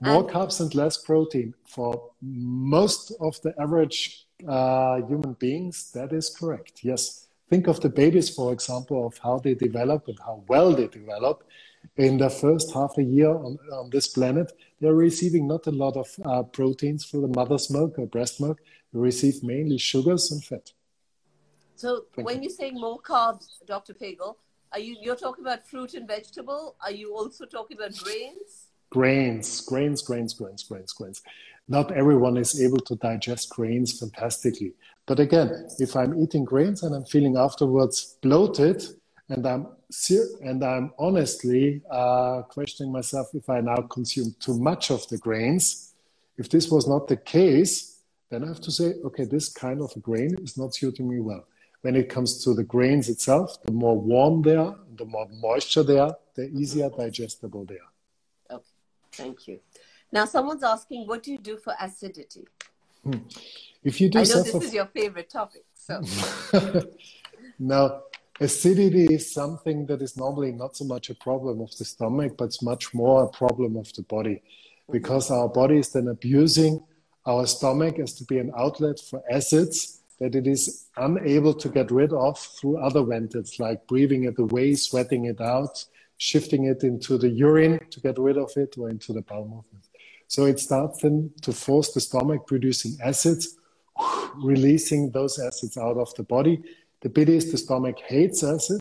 [0.00, 6.12] More and- carbs and less protein for most of the average uh, human beings, that
[6.12, 6.84] is correct.
[6.84, 7.28] Yes.
[7.48, 11.44] Think of the babies, for example, of how they develop and how well they develop
[11.96, 15.96] in the first half a year on, on this planet, they're receiving not a lot
[15.96, 18.60] of uh, proteins through the mother's milk or breast milk.
[18.92, 20.72] They receive mainly sugars and fat.
[21.76, 22.42] So Thank when you.
[22.48, 23.94] you're saying more carbs, Dr.
[23.94, 24.36] Pagel,
[24.72, 26.76] are you you're talking about fruit and vegetable?
[26.80, 28.65] Are you also talking about grains?
[28.90, 31.22] Grains, grains, grains, grains, grains, grains.
[31.68, 34.74] Not everyone is able to digest grains fantastically.
[35.06, 38.84] But again, if I'm eating grains and I'm feeling afterwards bloated,
[39.28, 39.66] and I'm
[40.42, 45.94] and I'm honestly uh, questioning myself if I now consume too much of the grains.
[46.36, 49.90] If this was not the case, then I have to say, okay, this kind of
[50.02, 51.46] grain is not suiting me well.
[51.82, 55.84] When it comes to the grains itself, the more warm they are, the more moisture
[55.84, 57.95] they are, the easier digestible they are.
[59.16, 59.60] Thank you.
[60.12, 62.46] Now, someone's asking, what do you do for acidity?
[63.02, 63.18] Hmm.
[63.82, 65.64] If you do I know this is your favorite topic.
[65.74, 66.02] So.
[67.58, 68.02] now,
[68.40, 72.46] acidity is something that is normally not so much a problem of the stomach, but
[72.46, 74.42] it's much more a problem of the body
[74.90, 76.82] because our body is then abusing
[77.26, 81.90] our stomach as to be an outlet for acids that it is unable to get
[81.90, 85.84] rid of through other methods like breathing it away, sweating it out,
[86.18, 89.84] shifting it into the urine to get rid of it or into the bowel movement.
[90.28, 93.56] So it starts then to force the stomach producing acids,
[94.36, 96.62] releasing those acids out of the body.
[97.02, 98.80] The pity is the stomach hates acid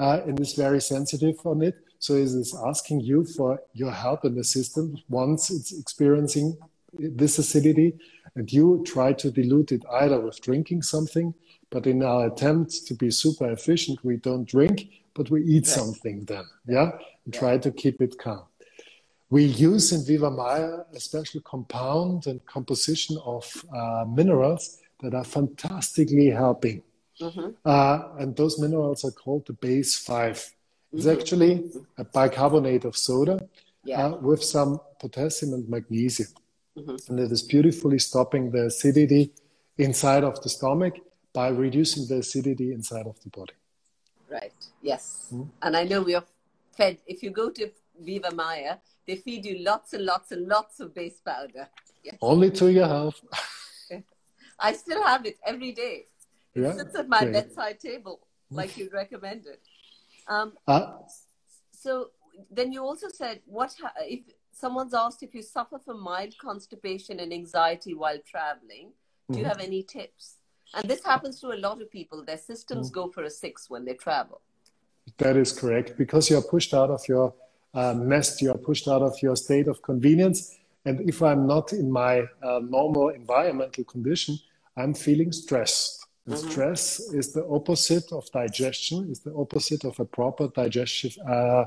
[0.00, 1.76] uh, and is very sensitive on it.
[1.98, 6.56] So it is asking you for your help and assistance once it's experiencing
[6.92, 7.94] this acidity,
[8.34, 11.34] and you try to dilute it either with drinking something,
[11.70, 16.24] but in our attempt to be super efficient, we don't drink, but we eat something
[16.24, 16.92] then, yeah,
[17.24, 17.40] and yeah.
[17.40, 18.44] try to keep it calm.
[19.30, 25.24] We use in Viva Mayr a special compound and composition of uh, minerals that are
[25.24, 26.82] fantastically helping.
[27.18, 27.50] Mm-hmm.
[27.64, 30.98] Uh, and those minerals are called the base 5 mm-hmm.
[30.98, 33.40] It's actually a bicarbonate of soda
[33.84, 34.04] yeah.
[34.04, 36.28] uh, with some potassium and magnesium.
[36.76, 36.96] Mm-hmm.
[37.08, 39.32] And it is beautifully stopping the acidity
[39.78, 40.98] inside of the stomach
[41.32, 43.54] by reducing the acidity inside of the body.
[44.32, 45.28] Right, yes.
[45.32, 45.50] Mm-hmm.
[45.60, 46.24] And I know we are
[46.76, 50.80] fed, if you go to Viva Mayr, they feed you lots and lots and lots
[50.80, 51.68] of base powder.
[52.02, 52.16] Yes.
[52.22, 53.20] Only to your health.
[54.58, 56.06] I still have it every day.
[56.54, 56.72] It yeah?
[56.72, 59.58] sits at my bedside table, like you recommended.
[60.28, 60.92] Um, uh,
[61.72, 62.10] so
[62.50, 64.20] then you also said, what ha- if
[64.52, 68.92] someone's asked if you suffer from mild constipation and anxiety while traveling?
[69.28, 69.40] Do mm-hmm.
[69.40, 70.36] you have any tips?
[70.74, 72.24] And this happens to a lot of people.
[72.24, 73.00] Their systems mm-hmm.
[73.00, 74.40] go for a six when they travel.
[75.18, 77.34] That is correct because you're pushed out of your
[77.74, 80.58] uh, nest, you're pushed out of your state of convenience.
[80.84, 84.38] And if I'm not in my uh, normal environmental condition,
[84.76, 86.06] I'm feeling stressed.
[86.26, 86.50] And mm-hmm.
[86.50, 91.64] stress is the opposite of digestion, is the opposite of a proper digestive, uh,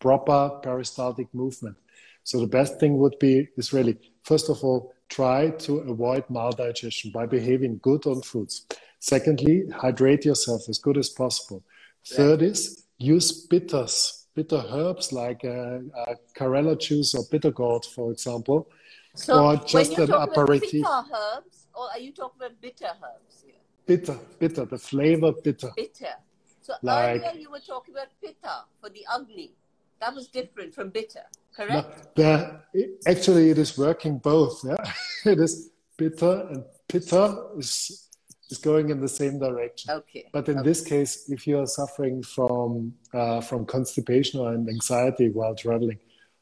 [0.00, 1.76] proper peristaltic movement.
[2.24, 7.12] So the best thing would be is really, first of all, try to avoid maldigestion
[7.12, 8.66] by behaving good on foods.
[8.98, 11.62] Secondly, hydrate yourself as good as possible.
[12.06, 18.10] Third is use bitters, bitter herbs like uh, uh, Karela juice or bitter gourd, for
[18.10, 18.68] example,
[19.14, 20.82] so or just an aperitif.
[20.82, 23.54] Bitter herbs, or are you talking about bitter herbs here?
[23.84, 25.70] Bitter, bitter, the flavor bitter.
[25.76, 26.14] Bitter.
[26.62, 29.52] So like, earlier you were talking about pitta for the ugly.
[30.02, 31.22] That was different from bitter,
[31.54, 32.18] correct?
[32.18, 32.58] No,
[33.06, 34.64] actually, it is working both.
[34.64, 34.84] Yeah,
[35.32, 38.08] it is bitter and pitta is
[38.50, 39.92] is going in the same direction.
[39.92, 40.24] Okay.
[40.32, 40.68] But in okay.
[40.68, 46.00] this case, if you are suffering from uh, from constipation or anxiety while traveling,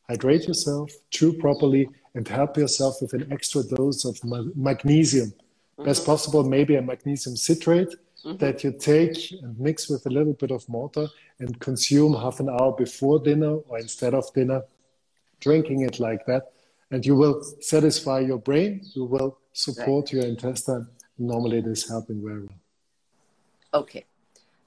[0.09, 5.29] hydrate yourself, chew properly, and help yourself with an extra dose of ma- magnesium.
[5.29, 5.85] Mm-hmm.
[5.85, 7.93] Best possible, maybe a magnesium citrate
[8.25, 8.37] mm-hmm.
[8.39, 11.07] that you take and mix with a little bit of water
[11.39, 14.63] and consume half an hour before dinner or instead of dinner,
[15.41, 16.53] drinking it like that.
[16.91, 20.13] And you will satisfy your brain, you will support right.
[20.15, 20.89] your intestine.
[21.19, 22.59] Normally, it is helping very well.
[23.75, 24.05] Okay.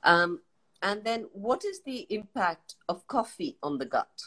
[0.03, 0.39] Um,
[0.81, 4.21] and then, what is the impact of coffee on the gut?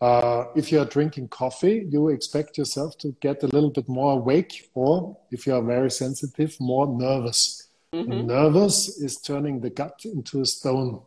[0.00, 4.14] Uh, if you are drinking coffee, you expect yourself to get a little bit more
[4.14, 7.68] awake, or if you are very sensitive, more nervous.
[7.94, 8.26] Mm-hmm.
[8.26, 11.02] Nervous is turning the gut into a stone.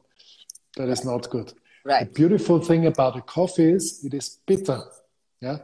[0.77, 1.53] That is not good.
[1.83, 2.05] Right.
[2.05, 4.81] The beautiful thing about a coffee is it is bitter.
[5.41, 5.57] Yeah.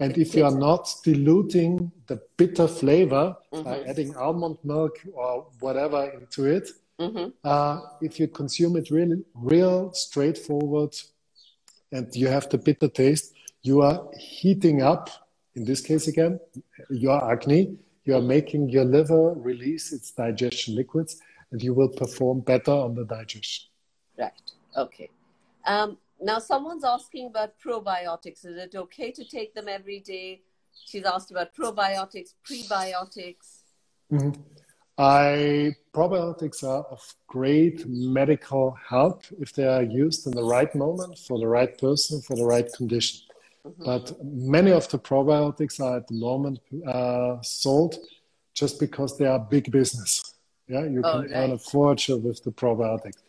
[0.00, 3.64] And if you are not diluting the bitter flavor mm-hmm.
[3.64, 7.30] by adding almond milk or whatever into it, mm-hmm.
[7.42, 10.94] uh, if you consume it really, real straightforward,
[11.90, 15.10] and you have the bitter taste, you are heating up.
[15.56, 16.38] In this case, again,
[16.90, 17.76] your agni
[18.08, 22.94] you are making your liver release its digestion liquids and you will perform better on
[22.94, 23.68] the digestion.
[24.18, 24.32] Right.
[24.74, 25.10] Okay.
[25.66, 28.46] Um, now, someone's asking about probiotics.
[28.46, 30.40] Is it okay to take them every day?
[30.86, 33.64] She's asked about probiotics, prebiotics.
[34.10, 34.40] Mm-hmm.
[34.96, 41.18] I probiotics are of great medical help if they are used in the right moment
[41.18, 43.27] for the right person for the right condition.
[43.68, 43.84] Mm-hmm.
[43.84, 47.96] But many of the probiotics are at the moment uh, sold
[48.54, 50.34] just because they are big business.
[50.66, 53.22] Yeah, you oh, can earn a fortune with the probiotics.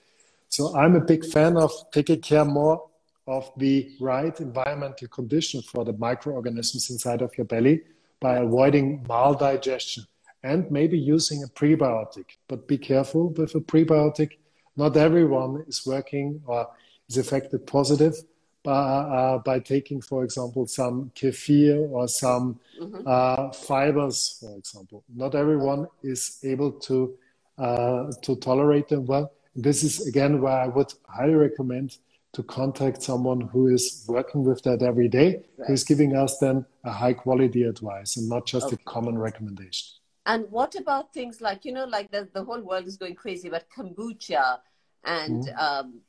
[0.49, 2.89] So I'm a big fan of taking care more
[3.27, 7.81] of the right environmental condition for the microorganisms inside of your belly
[8.19, 10.05] by avoiding maldigestion
[10.43, 12.25] and maybe using a prebiotic.
[12.47, 14.31] But be careful with a prebiotic.
[14.75, 16.67] Not everyone is working or
[17.07, 18.15] is affected positive
[18.63, 23.01] by, uh, by taking, for example, some kefir or some mm-hmm.
[23.05, 25.03] uh, fibers, for example.
[25.13, 27.17] Not everyone is able to
[27.57, 29.31] uh, to tolerate them well.
[29.55, 31.97] This is again where I would highly recommend
[32.33, 35.67] to contact someone who is working with that every day, right.
[35.67, 38.75] who is giving us then a high quality advice and not just okay.
[38.75, 39.97] a common recommendation.
[40.25, 43.47] And what about things like, you know, like the, the whole world is going crazy
[43.47, 44.59] about kombucha
[45.03, 45.57] and mm-hmm.
[45.57, 46.01] um,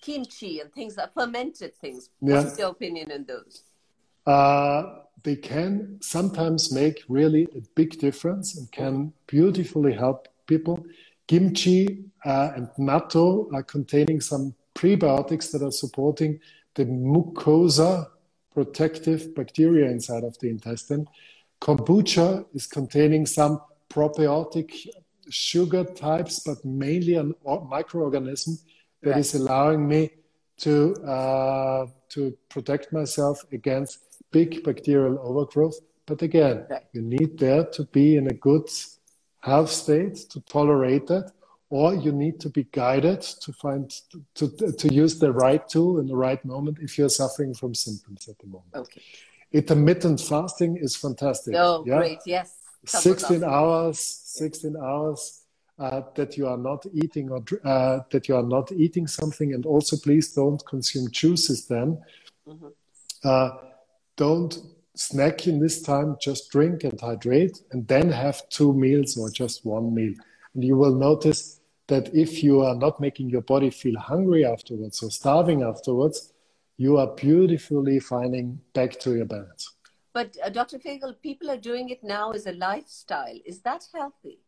[0.00, 2.10] kimchi and things that fermented things.
[2.20, 2.42] Yeah.
[2.42, 3.62] What's your opinion on those?
[4.26, 10.84] Uh, they can sometimes make really a big difference and can beautifully help people.
[11.26, 16.38] Kimchi uh, and natto are containing some prebiotics that are supporting
[16.74, 18.06] the mucosa
[18.52, 21.06] protective bacteria inside of the intestine.
[21.60, 24.88] Kombucha is containing some probiotic
[25.28, 28.58] sugar types, but mainly a microorganism
[29.02, 29.18] that right.
[29.18, 30.10] is allowing me
[30.58, 33.98] to uh, to protect myself against
[34.30, 35.78] big bacterial overgrowth.
[36.06, 36.84] But again, right.
[36.92, 38.68] you need there to be in a good
[39.40, 41.32] health state to tolerate that,
[41.68, 43.92] or you need to be guided to find
[44.34, 48.28] to, to use the right tool in the right moment if you're suffering from symptoms
[48.28, 48.74] at the moment.
[48.74, 49.02] Okay.
[49.52, 51.54] Intermittent fasting is fantastic.
[51.56, 51.98] Oh, yeah?
[51.98, 52.18] great!
[52.26, 52.58] Yes.
[52.84, 55.45] 16 hours, 16 hours
[55.78, 59.66] uh, that you are not eating or uh, that you are not eating something, and
[59.66, 62.02] also please don't consume juices then.
[62.48, 62.68] Mm-hmm.
[63.24, 63.50] Uh,
[64.16, 64.58] don't
[64.94, 69.64] snack in this time, just drink and hydrate, and then have two meals or just
[69.64, 70.14] one meal.
[70.54, 75.02] And you will notice that if you are not making your body feel hungry afterwards
[75.02, 76.32] or starving afterwards,
[76.78, 79.74] you are beautifully finding back to your balance.
[80.12, 80.78] But uh, Dr.
[80.78, 83.38] Fegerl, people are doing it now as a lifestyle.
[83.44, 84.40] Is that healthy?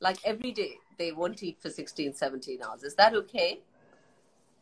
[0.00, 2.82] Like every day, they won't eat for 16, 17 hours.
[2.82, 3.60] Is that okay?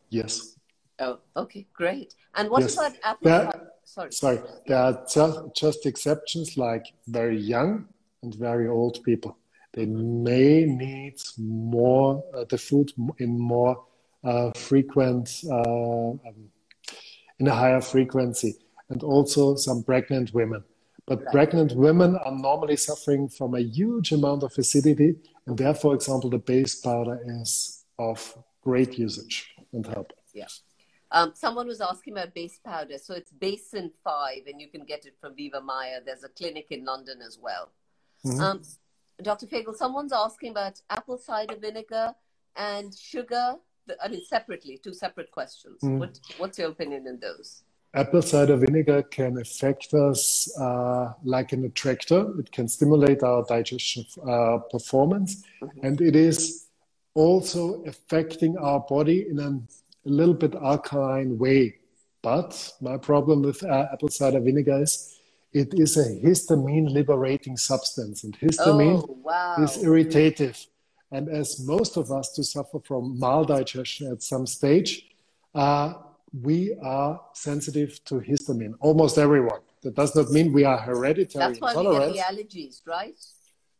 [0.09, 0.55] Yes.
[0.99, 2.15] Oh, okay, great.
[2.35, 2.75] And what yes.
[2.75, 3.29] about apple?
[3.29, 4.11] There, sorry.
[4.11, 7.87] Sorry, there are just, just exceptions like very young
[8.23, 9.37] and very old people.
[9.73, 13.83] They may need more uh, the food in more
[14.23, 16.49] uh, frequent, uh, um,
[17.39, 18.55] in a higher frequency,
[18.89, 20.63] and also some pregnant women.
[21.07, 21.31] But right.
[21.31, 26.29] pregnant women are normally suffering from a huge amount of acidity, and there, for example,
[26.29, 30.11] the base powder is of great usage and help.
[30.33, 30.47] Yeah.
[31.11, 32.97] Um, someone was asking about base powder.
[32.97, 36.01] So it's Basin 5, and you can get it from Viva Mayr.
[36.03, 37.69] There's a clinic in London as well.
[38.25, 38.41] Mm-hmm.
[38.41, 38.61] Um,
[39.21, 39.45] Dr.
[39.45, 42.13] Fegerl, someone's asking about apple cider vinegar
[42.55, 43.55] and sugar.
[44.03, 45.79] I mean, separately, two separate questions.
[45.83, 45.99] Mm.
[45.99, 47.63] What, what's your opinion on those?
[47.95, 52.37] Apple cider vinegar can affect us uh, like an attractor.
[52.39, 55.85] It can stimulate our digestion uh, performance, mm-hmm.
[55.85, 56.67] and it is
[57.13, 59.65] also affecting our body in an
[60.05, 61.75] a little bit alkaline way.
[62.21, 65.19] But my problem with uh, apple cider vinegar is
[65.53, 69.55] it is a histamine liberating substance, and histamine oh, wow.
[69.59, 70.65] is irritative.
[71.11, 75.07] And as most of us do suffer from maldigestion at some stage,
[75.53, 75.93] uh,
[76.41, 78.73] we are sensitive to histamine.
[78.79, 79.61] Almost everyone.
[79.83, 82.11] That does not mean we are hereditary That's why intolerant.
[82.11, 83.15] we get the allergies, right?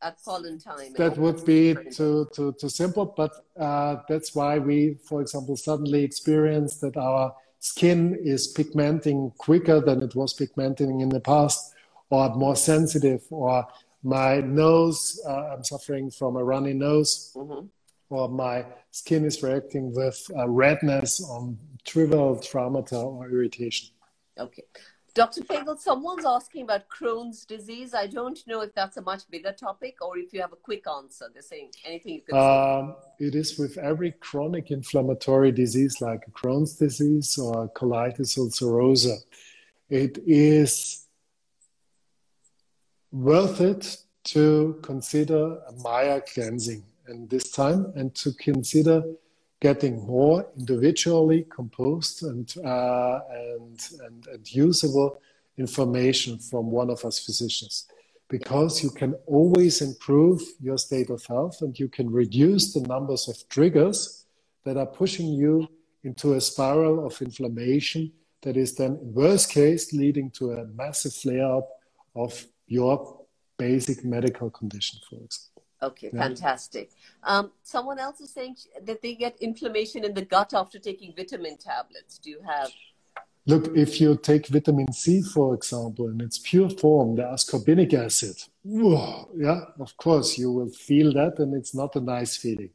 [0.02, 0.94] at pollen time.
[0.98, 6.04] That would be too, too, too simple, but uh, that's why we, for example, suddenly
[6.04, 11.74] experience that our skin is pigmenting quicker than it was pigmenting in the past,
[12.10, 13.68] or more sensitive, or
[14.04, 17.66] my nose, uh, I'm suffering from a runny nose, mm-hmm.
[18.10, 23.90] Or my skin is reacting with uh, redness on trivial traumata or irritation.
[24.38, 24.64] Okay.
[25.16, 25.44] Dr.
[25.44, 27.94] Fegerl, someone's asking about Crohn's disease.
[27.94, 30.84] I don't know if that's a much bigger topic or if you have a quick
[30.94, 31.28] answer.
[31.32, 33.28] They're saying anything you can um, say.
[33.28, 39.16] It is with every chronic inflammatory disease like Crohn's disease or colitis ulcerosa.
[39.90, 41.06] It is
[43.14, 49.04] worth it to consider a Mayr cleansing and this time and to consider
[49.62, 55.20] getting more individually composed and, uh, and, and, and usable
[55.58, 57.88] information from one of us physicians
[58.28, 63.28] because you can always improve your state of health and you can reduce the numbers
[63.28, 64.26] of triggers
[64.64, 65.68] that are pushing you
[66.04, 71.14] into a spiral of inflammation that is then, in worst case, leading to a massive
[71.14, 71.68] flare up
[72.16, 73.26] of your
[73.58, 75.65] basic medical condition, for example.
[75.86, 76.20] Okay, yeah.
[76.20, 76.92] fantastic.
[77.24, 81.58] Um, someone else is saying that they get inflammation in the gut after taking vitamin
[81.58, 82.18] tablets.
[82.18, 82.72] Do you have?
[83.48, 88.38] Look, if you take vitamin C, for example, in its pure form, the ascorbic acid,
[88.64, 92.72] whoa, yeah, of course, you will feel that, and it's not a nice feeling.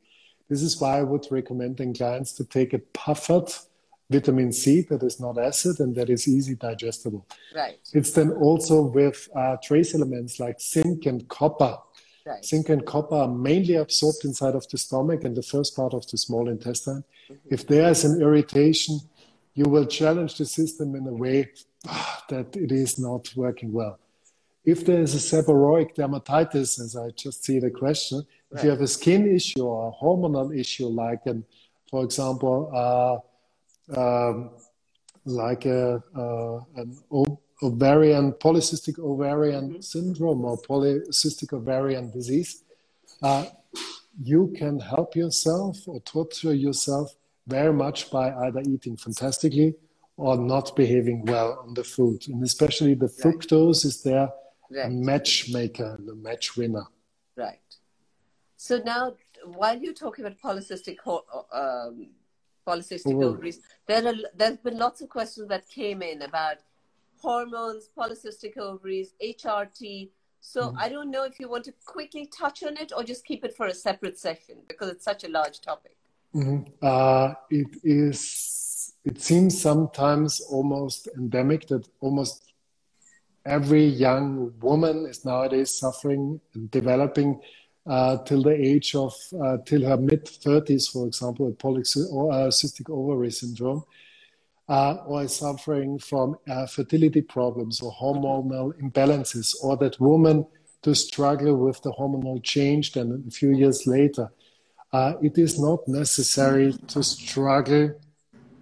[0.49, 3.51] This is why I would recommend in clients to take a puffered
[4.11, 7.25] vitamin C that is not acid and that is easy digestible.
[7.55, 7.79] Right.
[7.93, 11.79] It's then also with uh, trace elements like zinc and copper
[12.27, 12.45] Right.
[12.45, 16.07] Zinc and copper are mainly absorbed inside of the stomach and the first part of
[16.11, 17.03] the small intestine.
[17.31, 17.55] Mm-hmm.
[17.55, 19.01] If there is an irritation,
[19.55, 21.51] you will challenge the system in a way
[21.87, 23.99] ah, that it is not working well.
[24.65, 28.59] If there is a seborrheic dermatitis, as I just see the question, right.
[28.59, 31.45] if you have a skin issue or a hormonal issue, like, an,
[31.91, 33.17] for example, uh,
[33.99, 34.51] um,
[35.25, 36.97] like a, uh, an
[37.63, 39.85] ovarian polycystic ovarian mm -hmm.
[39.85, 42.53] syndrome or polycystic ovarian disease,
[43.23, 43.45] uh,
[44.23, 47.15] you can help yourself or torture yourself
[47.47, 49.75] very much by either eating fantastically
[50.17, 52.29] or not behaving well on the food.
[52.29, 53.21] And especially the right.
[53.23, 54.29] fructose is there
[54.71, 54.87] right.
[54.87, 56.85] a matchmaker, the match winner.
[57.37, 57.59] Right.
[58.57, 62.11] So now, while you're talking about polycystic um,
[62.67, 66.59] polycystic ovaries, there are there's been lots of questions that came in about
[67.21, 70.11] hormones, polycystic ovaries, HRT.
[70.41, 70.79] So mm-hmm.
[70.79, 73.55] I don't know if you want to quickly touch on it or just keep it
[73.55, 75.97] for a separate session because it's such a large topic.
[76.35, 76.73] Mm-hmm.
[76.83, 78.95] Uh, it is.
[79.05, 82.53] It seems sometimes almost endemic that almost
[83.47, 87.41] every young woman is nowadays suffering and developing
[87.87, 93.31] uh, till the age of uh, till her mid 30s, for example, a polycystic ovary
[93.31, 93.85] syndrome,
[94.71, 100.47] uh, or is suffering from uh, fertility problems or hormonal imbalances, or that woman
[100.83, 104.31] to struggle with the hormonal change then a few years later.
[104.93, 107.93] Uh, it is not necessary to struggle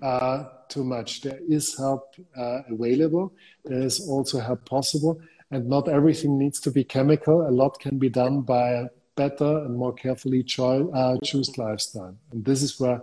[0.02, 1.20] uh, too much.
[1.20, 3.32] There is help uh, available.
[3.64, 7.46] There is also help possible, and not everything needs to be chemical.
[7.46, 12.16] A lot can be done by a better and more carefully cho- uh, choose lifestyle.
[12.32, 13.02] And this is where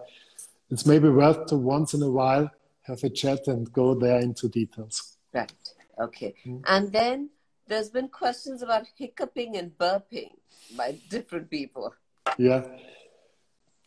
[0.72, 2.50] it's maybe worth to once in a while
[2.88, 5.18] have a chat and go there into details.
[5.34, 5.52] Right.
[6.00, 6.34] Okay.
[6.46, 6.62] Mm.
[6.68, 7.30] And then
[7.68, 10.32] there's been questions about hiccuping and burping
[10.78, 11.94] by different people.
[12.38, 12.64] Yeah.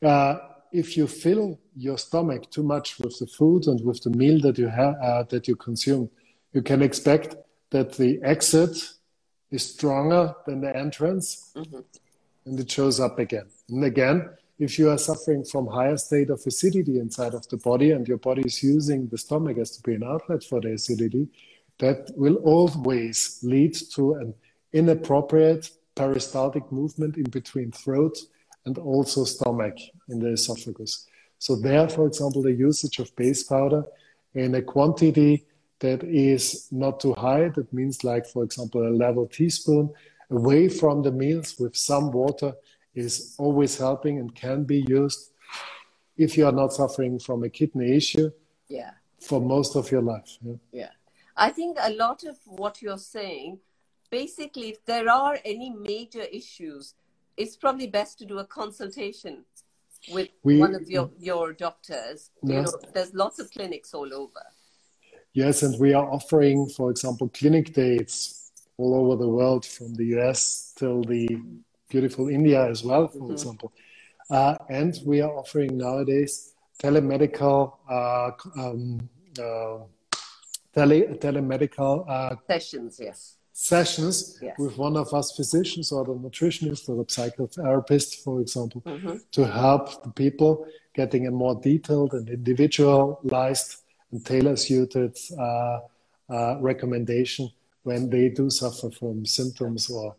[0.03, 0.39] Uh,
[0.73, 4.59] if you fill your stomach too much with the food and with the meal that
[4.59, 6.11] you have uh, that you consume,
[6.53, 7.37] you can expect
[7.71, 8.77] that the exit
[9.51, 11.81] is stronger than the entrance, mm-hmm.
[12.45, 14.29] and it shows up again and again
[14.59, 18.19] if you are suffering from higher state of acidity inside of the body and your
[18.19, 21.29] body is using the stomach as to be an outlet for the acidity,
[21.79, 24.35] that will always lead to an
[24.73, 28.19] inappropriate peristaltic movement in between throat
[28.67, 29.77] and also stomach
[30.09, 31.07] in the esophagus.
[31.39, 33.85] So there, for example, the usage of base powder
[34.35, 35.47] in a quantity
[35.79, 39.91] that is not too high, that means like, for example, a level teaspoon
[40.31, 42.53] away from the meals with some water
[42.95, 45.33] is always helping and can be used
[46.17, 48.31] if you are not suffering from a kidney issue
[48.69, 50.91] yeah for most of your life yeah, yeah.
[51.37, 53.59] i think a lot of what you're saying
[54.11, 56.95] basically if there are any major issues
[57.37, 59.45] it's probably best to do a consultation
[60.11, 62.57] with we, one of your, your doctors yes.
[62.57, 64.45] you know there's lots of clinics all over
[65.33, 70.05] yes and we are offering for example clinic dates all over the world from the
[70.05, 71.41] us till the
[71.89, 73.33] beautiful India as well, for mm-hmm.
[73.33, 73.73] example.
[74.31, 78.31] Uh, and we are offering nowadays telemedical uh,
[78.61, 79.09] um,
[79.41, 79.79] uh,
[80.75, 83.37] tele telemedical uh, sessions, yes.
[83.53, 84.55] Sessions yes.
[84.59, 89.17] with one of us physicians or the nutritionist or the psychotherapist, for example, mm-hmm.
[89.33, 90.65] to help the people
[90.95, 93.83] getting a more detailed and individualized
[94.13, 95.79] and tailor-suited uh,
[96.31, 97.51] uh, recommendation
[97.83, 100.15] when they do suffer from symptoms or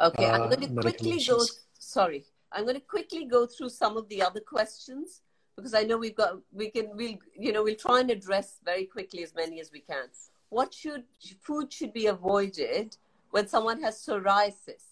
[0.00, 1.40] Okay, I'm uh, going to quickly go.
[1.78, 5.20] Sorry, I'm going to quickly go through some of the other questions
[5.56, 8.86] because I know we've got we can we'll you know we'll try and address very
[8.86, 10.06] quickly as many as we can.
[10.48, 11.04] What should
[11.42, 12.96] food should be avoided
[13.30, 14.82] when someone has psoriasis?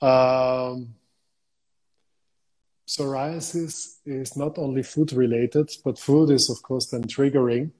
[0.00, 0.94] Um,
[2.86, 7.72] psoriasis is not only food related, but food is of course then triggering,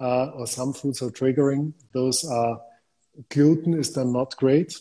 [0.00, 1.72] uh, or some foods are triggering.
[1.92, 2.60] Those are
[3.30, 4.74] gluten is then not great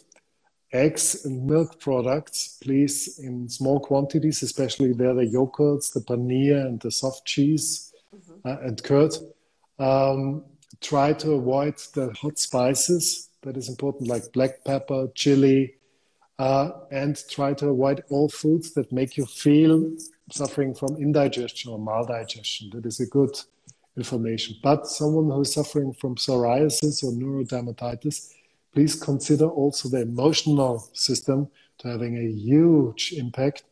[0.74, 6.80] eggs and milk products, please, in small quantities, especially there the yogurts, the paneer, and
[6.82, 8.48] the soft cheese mm-hmm.
[8.48, 9.14] uh, and curd.
[9.80, 10.44] Um,
[10.82, 13.30] try to avoid the hot spices.
[13.44, 15.76] That is important, like black pepper, chili,
[16.40, 19.92] uh, and try to avoid all foods that make you feel
[20.32, 22.72] suffering from indigestion or maldigestion.
[22.72, 23.38] That is a good
[23.96, 24.56] information.
[24.64, 28.34] But someone who is suffering from psoriasis or neurodermatitis,
[28.74, 31.48] please consider also the emotional system
[31.78, 33.64] to having a huge impact.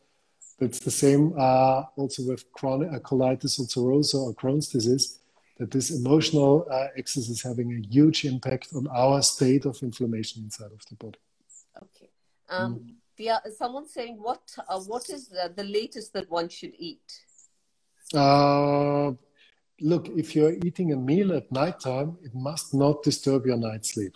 [0.59, 5.19] It's the same uh, also with chronic uh, colitis ulcerosa or Crohn's disease,
[5.57, 10.43] that this emotional uh, excess is having a huge impact on our state of inflammation
[10.43, 11.19] inside of the body.
[11.77, 12.09] Okay.
[12.49, 12.93] Um, mm.
[13.17, 17.11] the, someone saying, what, uh, what is the, the, latest that one should eat?
[18.13, 19.13] Uh,
[19.79, 24.15] look, if you're eating a meal at nighttime, it must not disturb your night sleep.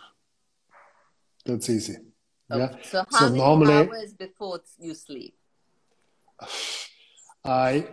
[1.46, 1.98] That's easy.
[2.52, 2.74] Okay.
[2.74, 2.78] Yeah.
[2.84, 5.36] So how so many normally, hours before you sleep?
[7.44, 7.88] I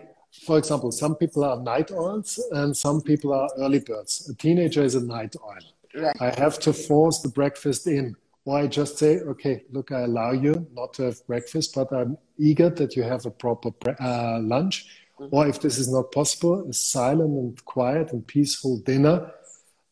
[0.47, 4.29] for example, some people are night owls and some people are early birds.
[4.29, 6.03] A teenager is a night owl.
[6.03, 6.17] Right.
[6.21, 8.17] I have to force the breakfast in.
[8.45, 12.19] Or I just say, okay, look, I allow you not to have breakfast, but I'm
[12.39, 14.87] eager that you have a proper uh, lunch.
[15.21, 15.35] Mm-hmm.
[15.35, 19.31] Or if this is not possible, a silent and quiet and peaceful dinner.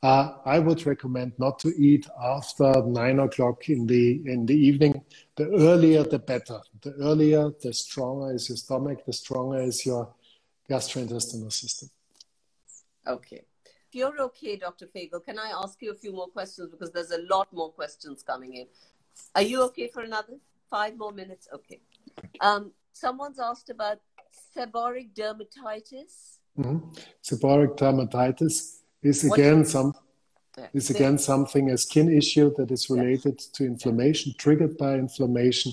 [0.02, 5.04] Uh, I would recommend not to eat after nine o'clock in the in the evening.
[5.36, 6.60] The earlier, the better.
[6.80, 9.04] The earlier, the stronger is your stomach.
[9.04, 10.14] The stronger is your
[10.70, 11.90] gastrointestinal system.
[13.06, 13.42] Okay.
[13.64, 14.86] If you're okay, Dr.
[14.86, 18.22] Fegerl, can I ask you a few more questions because there's a lot more questions
[18.22, 18.66] coming in.
[19.34, 20.34] Are you okay for another
[20.70, 21.48] five more minutes?
[21.52, 21.80] Okay.
[22.40, 23.98] Um, someone's asked about
[24.56, 26.38] seborrheic dermatitis.
[26.58, 26.90] Mm-hmm.
[27.22, 29.94] Seborrheic dermatitis is again some
[30.74, 35.72] is again something a skin issue that is related to inflammation, triggered by inflammation.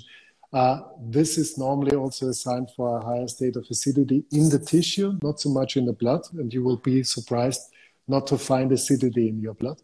[0.53, 4.59] Uh, this is normally also a sign for a higher state of acidity in the
[4.59, 7.61] tissue, not so much in the blood, and you will be surprised
[8.07, 9.81] not to find acidity in your blood.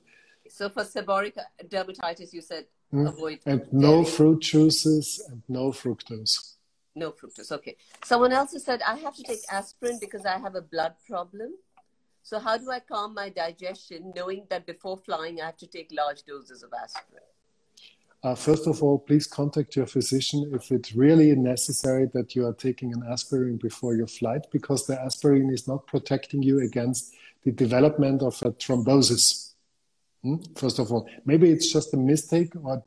[0.48, 1.38] So for seborrheic
[1.68, 3.08] dermatitis, you said mm.
[3.08, 6.54] avoid and no fruit juices and no fructose.
[6.96, 7.52] No fructose.
[7.52, 7.76] Okay.
[8.06, 11.54] Someone else has said I have to take aspirin because I have a blood problem.
[12.24, 15.90] So how do I calm my digestion, knowing that before flying I have to take
[15.92, 17.22] large doses of aspirin?
[18.24, 22.54] Uh, first of all, please contact your physician if it's really necessary that you are
[22.54, 27.14] taking an aspirin before your flight, because the aspirin is not protecting you against
[27.44, 29.52] the development of a thrombosis.
[30.22, 30.38] Hmm?
[30.56, 32.82] First of all, maybe it's just a mistake or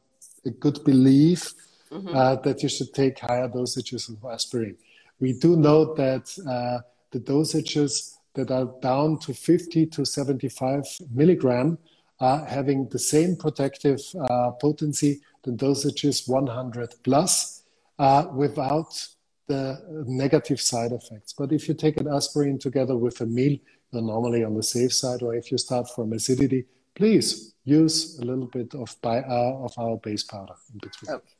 [0.46, 1.52] a good belief
[1.92, 2.16] mm-hmm.
[2.16, 4.78] uh, that you should take higher dosages of aspirin.
[5.20, 6.80] We do know that uh,
[7.10, 11.78] the dosages that are down to 50 to 75 milligram
[12.20, 17.64] are having the same protective uh, potency than dosages 100 plus
[17.98, 19.06] uh, without
[19.48, 21.32] the negative side effects.
[21.32, 23.58] But if you take an aspirin together with a meal,
[23.92, 25.22] you're normally on the safe side.
[25.22, 29.72] Or if you start from acidity, please use a little bit of, bi- uh, of
[29.78, 31.16] our base powder in between.
[31.16, 31.34] Okay.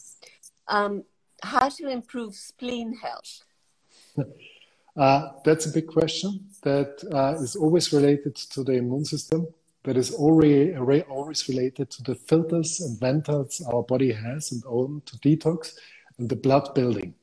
[0.69, 1.05] Um,
[1.43, 3.43] how to improve spleen health?
[4.97, 9.47] uh, that's a big question that uh, is always related to the immune system.
[9.85, 15.03] That is already, always related to the filters and venters our body has and own
[15.07, 15.75] to detox
[16.19, 17.15] and the blood building.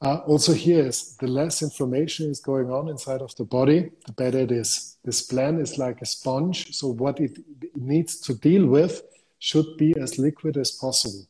[0.00, 4.12] Uh, also here is the less inflammation is going on inside of the body, the
[4.12, 4.96] better it is.
[5.04, 7.38] The spleen is like a sponge, so what it
[7.74, 9.02] needs to deal with
[9.40, 11.26] should be as liquid as possible.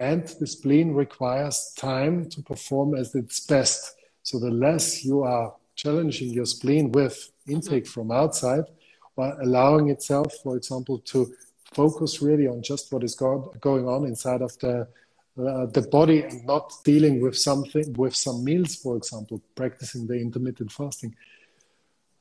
[0.00, 3.95] And the spleen requires time to perform as its best.
[4.26, 8.64] So the less you are challenging your spleen with intake from outside,
[9.14, 11.32] or allowing itself, for example, to
[11.72, 14.88] focus really on just what is go- going on inside of the
[15.38, 20.14] uh, the body and not dealing with something with some meals, for example, practicing the
[20.14, 21.14] intermittent fasting,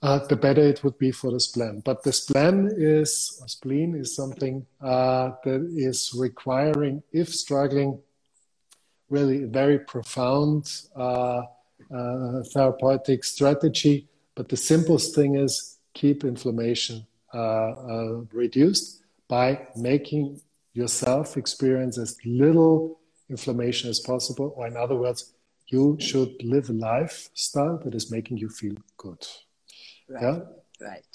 [0.04, 1.82] uh, the better it would be for the spleen.
[1.84, 8.00] But the spleen is spleen is something uh, that is requiring, if struggling,
[9.10, 10.70] really very profound
[11.92, 14.08] uh, uh, therapeutic strategy.
[14.36, 20.42] But the simplest thing is keep inflammation uh, reduced by making
[20.74, 24.54] yourself experience as little inflammation as possible.
[24.56, 25.34] Or, in other words,
[25.68, 29.26] you should live a lifestyle that is making you feel good.
[30.10, 30.22] Right.
[30.22, 30.40] Yeah?
[30.80, 31.06] Right.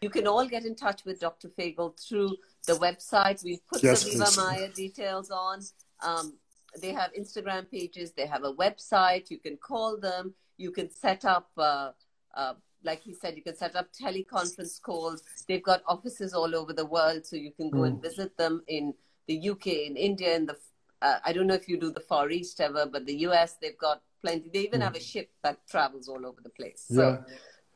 [0.00, 1.48] You can all get in touch with Dr.
[1.48, 3.44] Fegerl through the website.
[3.44, 4.38] We've put yes, the Viva please.
[4.38, 5.60] Mayr details on.
[6.02, 6.38] Um,
[6.80, 9.30] they have Instagram pages, they have a website.
[9.30, 10.34] You can call them.
[10.56, 11.92] You can set up, uh,
[12.34, 12.54] uh,
[12.84, 15.22] like he said, you can set up teleconference calls.
[15.48, 17.88] They've got offices all over the world, so you can go mm.
[17.88, 18.94] and visit them in
[19.26, 20.56] the UK, in India, in the
[21.02, 23.78] uh, I don't know if you do the Far East ever, but the US, they've
[23.78, 24.50] got plenty.
[24.52, 24.84] They even mm.
[24.84, 26.84] have a ship that travels all over the place.
[26.90, 27.34] So, yeah.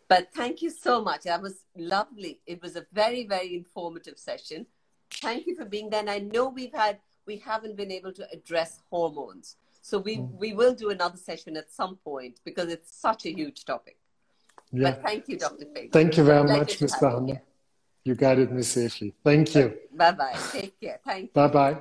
[0.08, 1.22] But thank you so much.
[1.22, 2.40] That was lovely.
[2.46, 4.66] It was a very, very informative session.
[5.10, 6.00] Thank you for being there.
[6.00, 9.56] And I know we've had, we haven't been able to address hormones.
[9.82, 10.30] So we, mm.
[10.38, 13.98] we will do another session at some point because it's such a huge topic.
[14.72, 14.92] Yeah.
[14.92, 15.66] But thank you, Dr.
[15.66, 15.92] Fegerl.
[15.92, 17.12] Thank you very much, Mr.
[17.12, 17.40] Hanna.
[18.02, 19.14] You guided me safely.
[19.24, 19.74] Thank you.
[19.92, 20.38] Bye bye.
[20.52, 21.00] Take care.
[21.04, 21.30] Thank you.
[21.32, 21.76] Bye bye.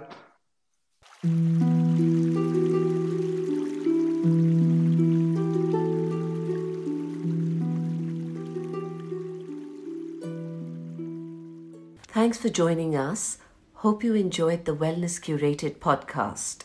[12.08, 13.38] Thanks for joining us.
[13.84, 16.63] Hope you enjoyed the Wellness Curated podcast.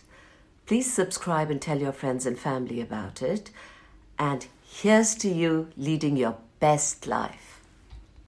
[0.67, 3.51] Please subscribe and tell your friends and family about it.
[4.21, 7.48] And here's to you leading your best life.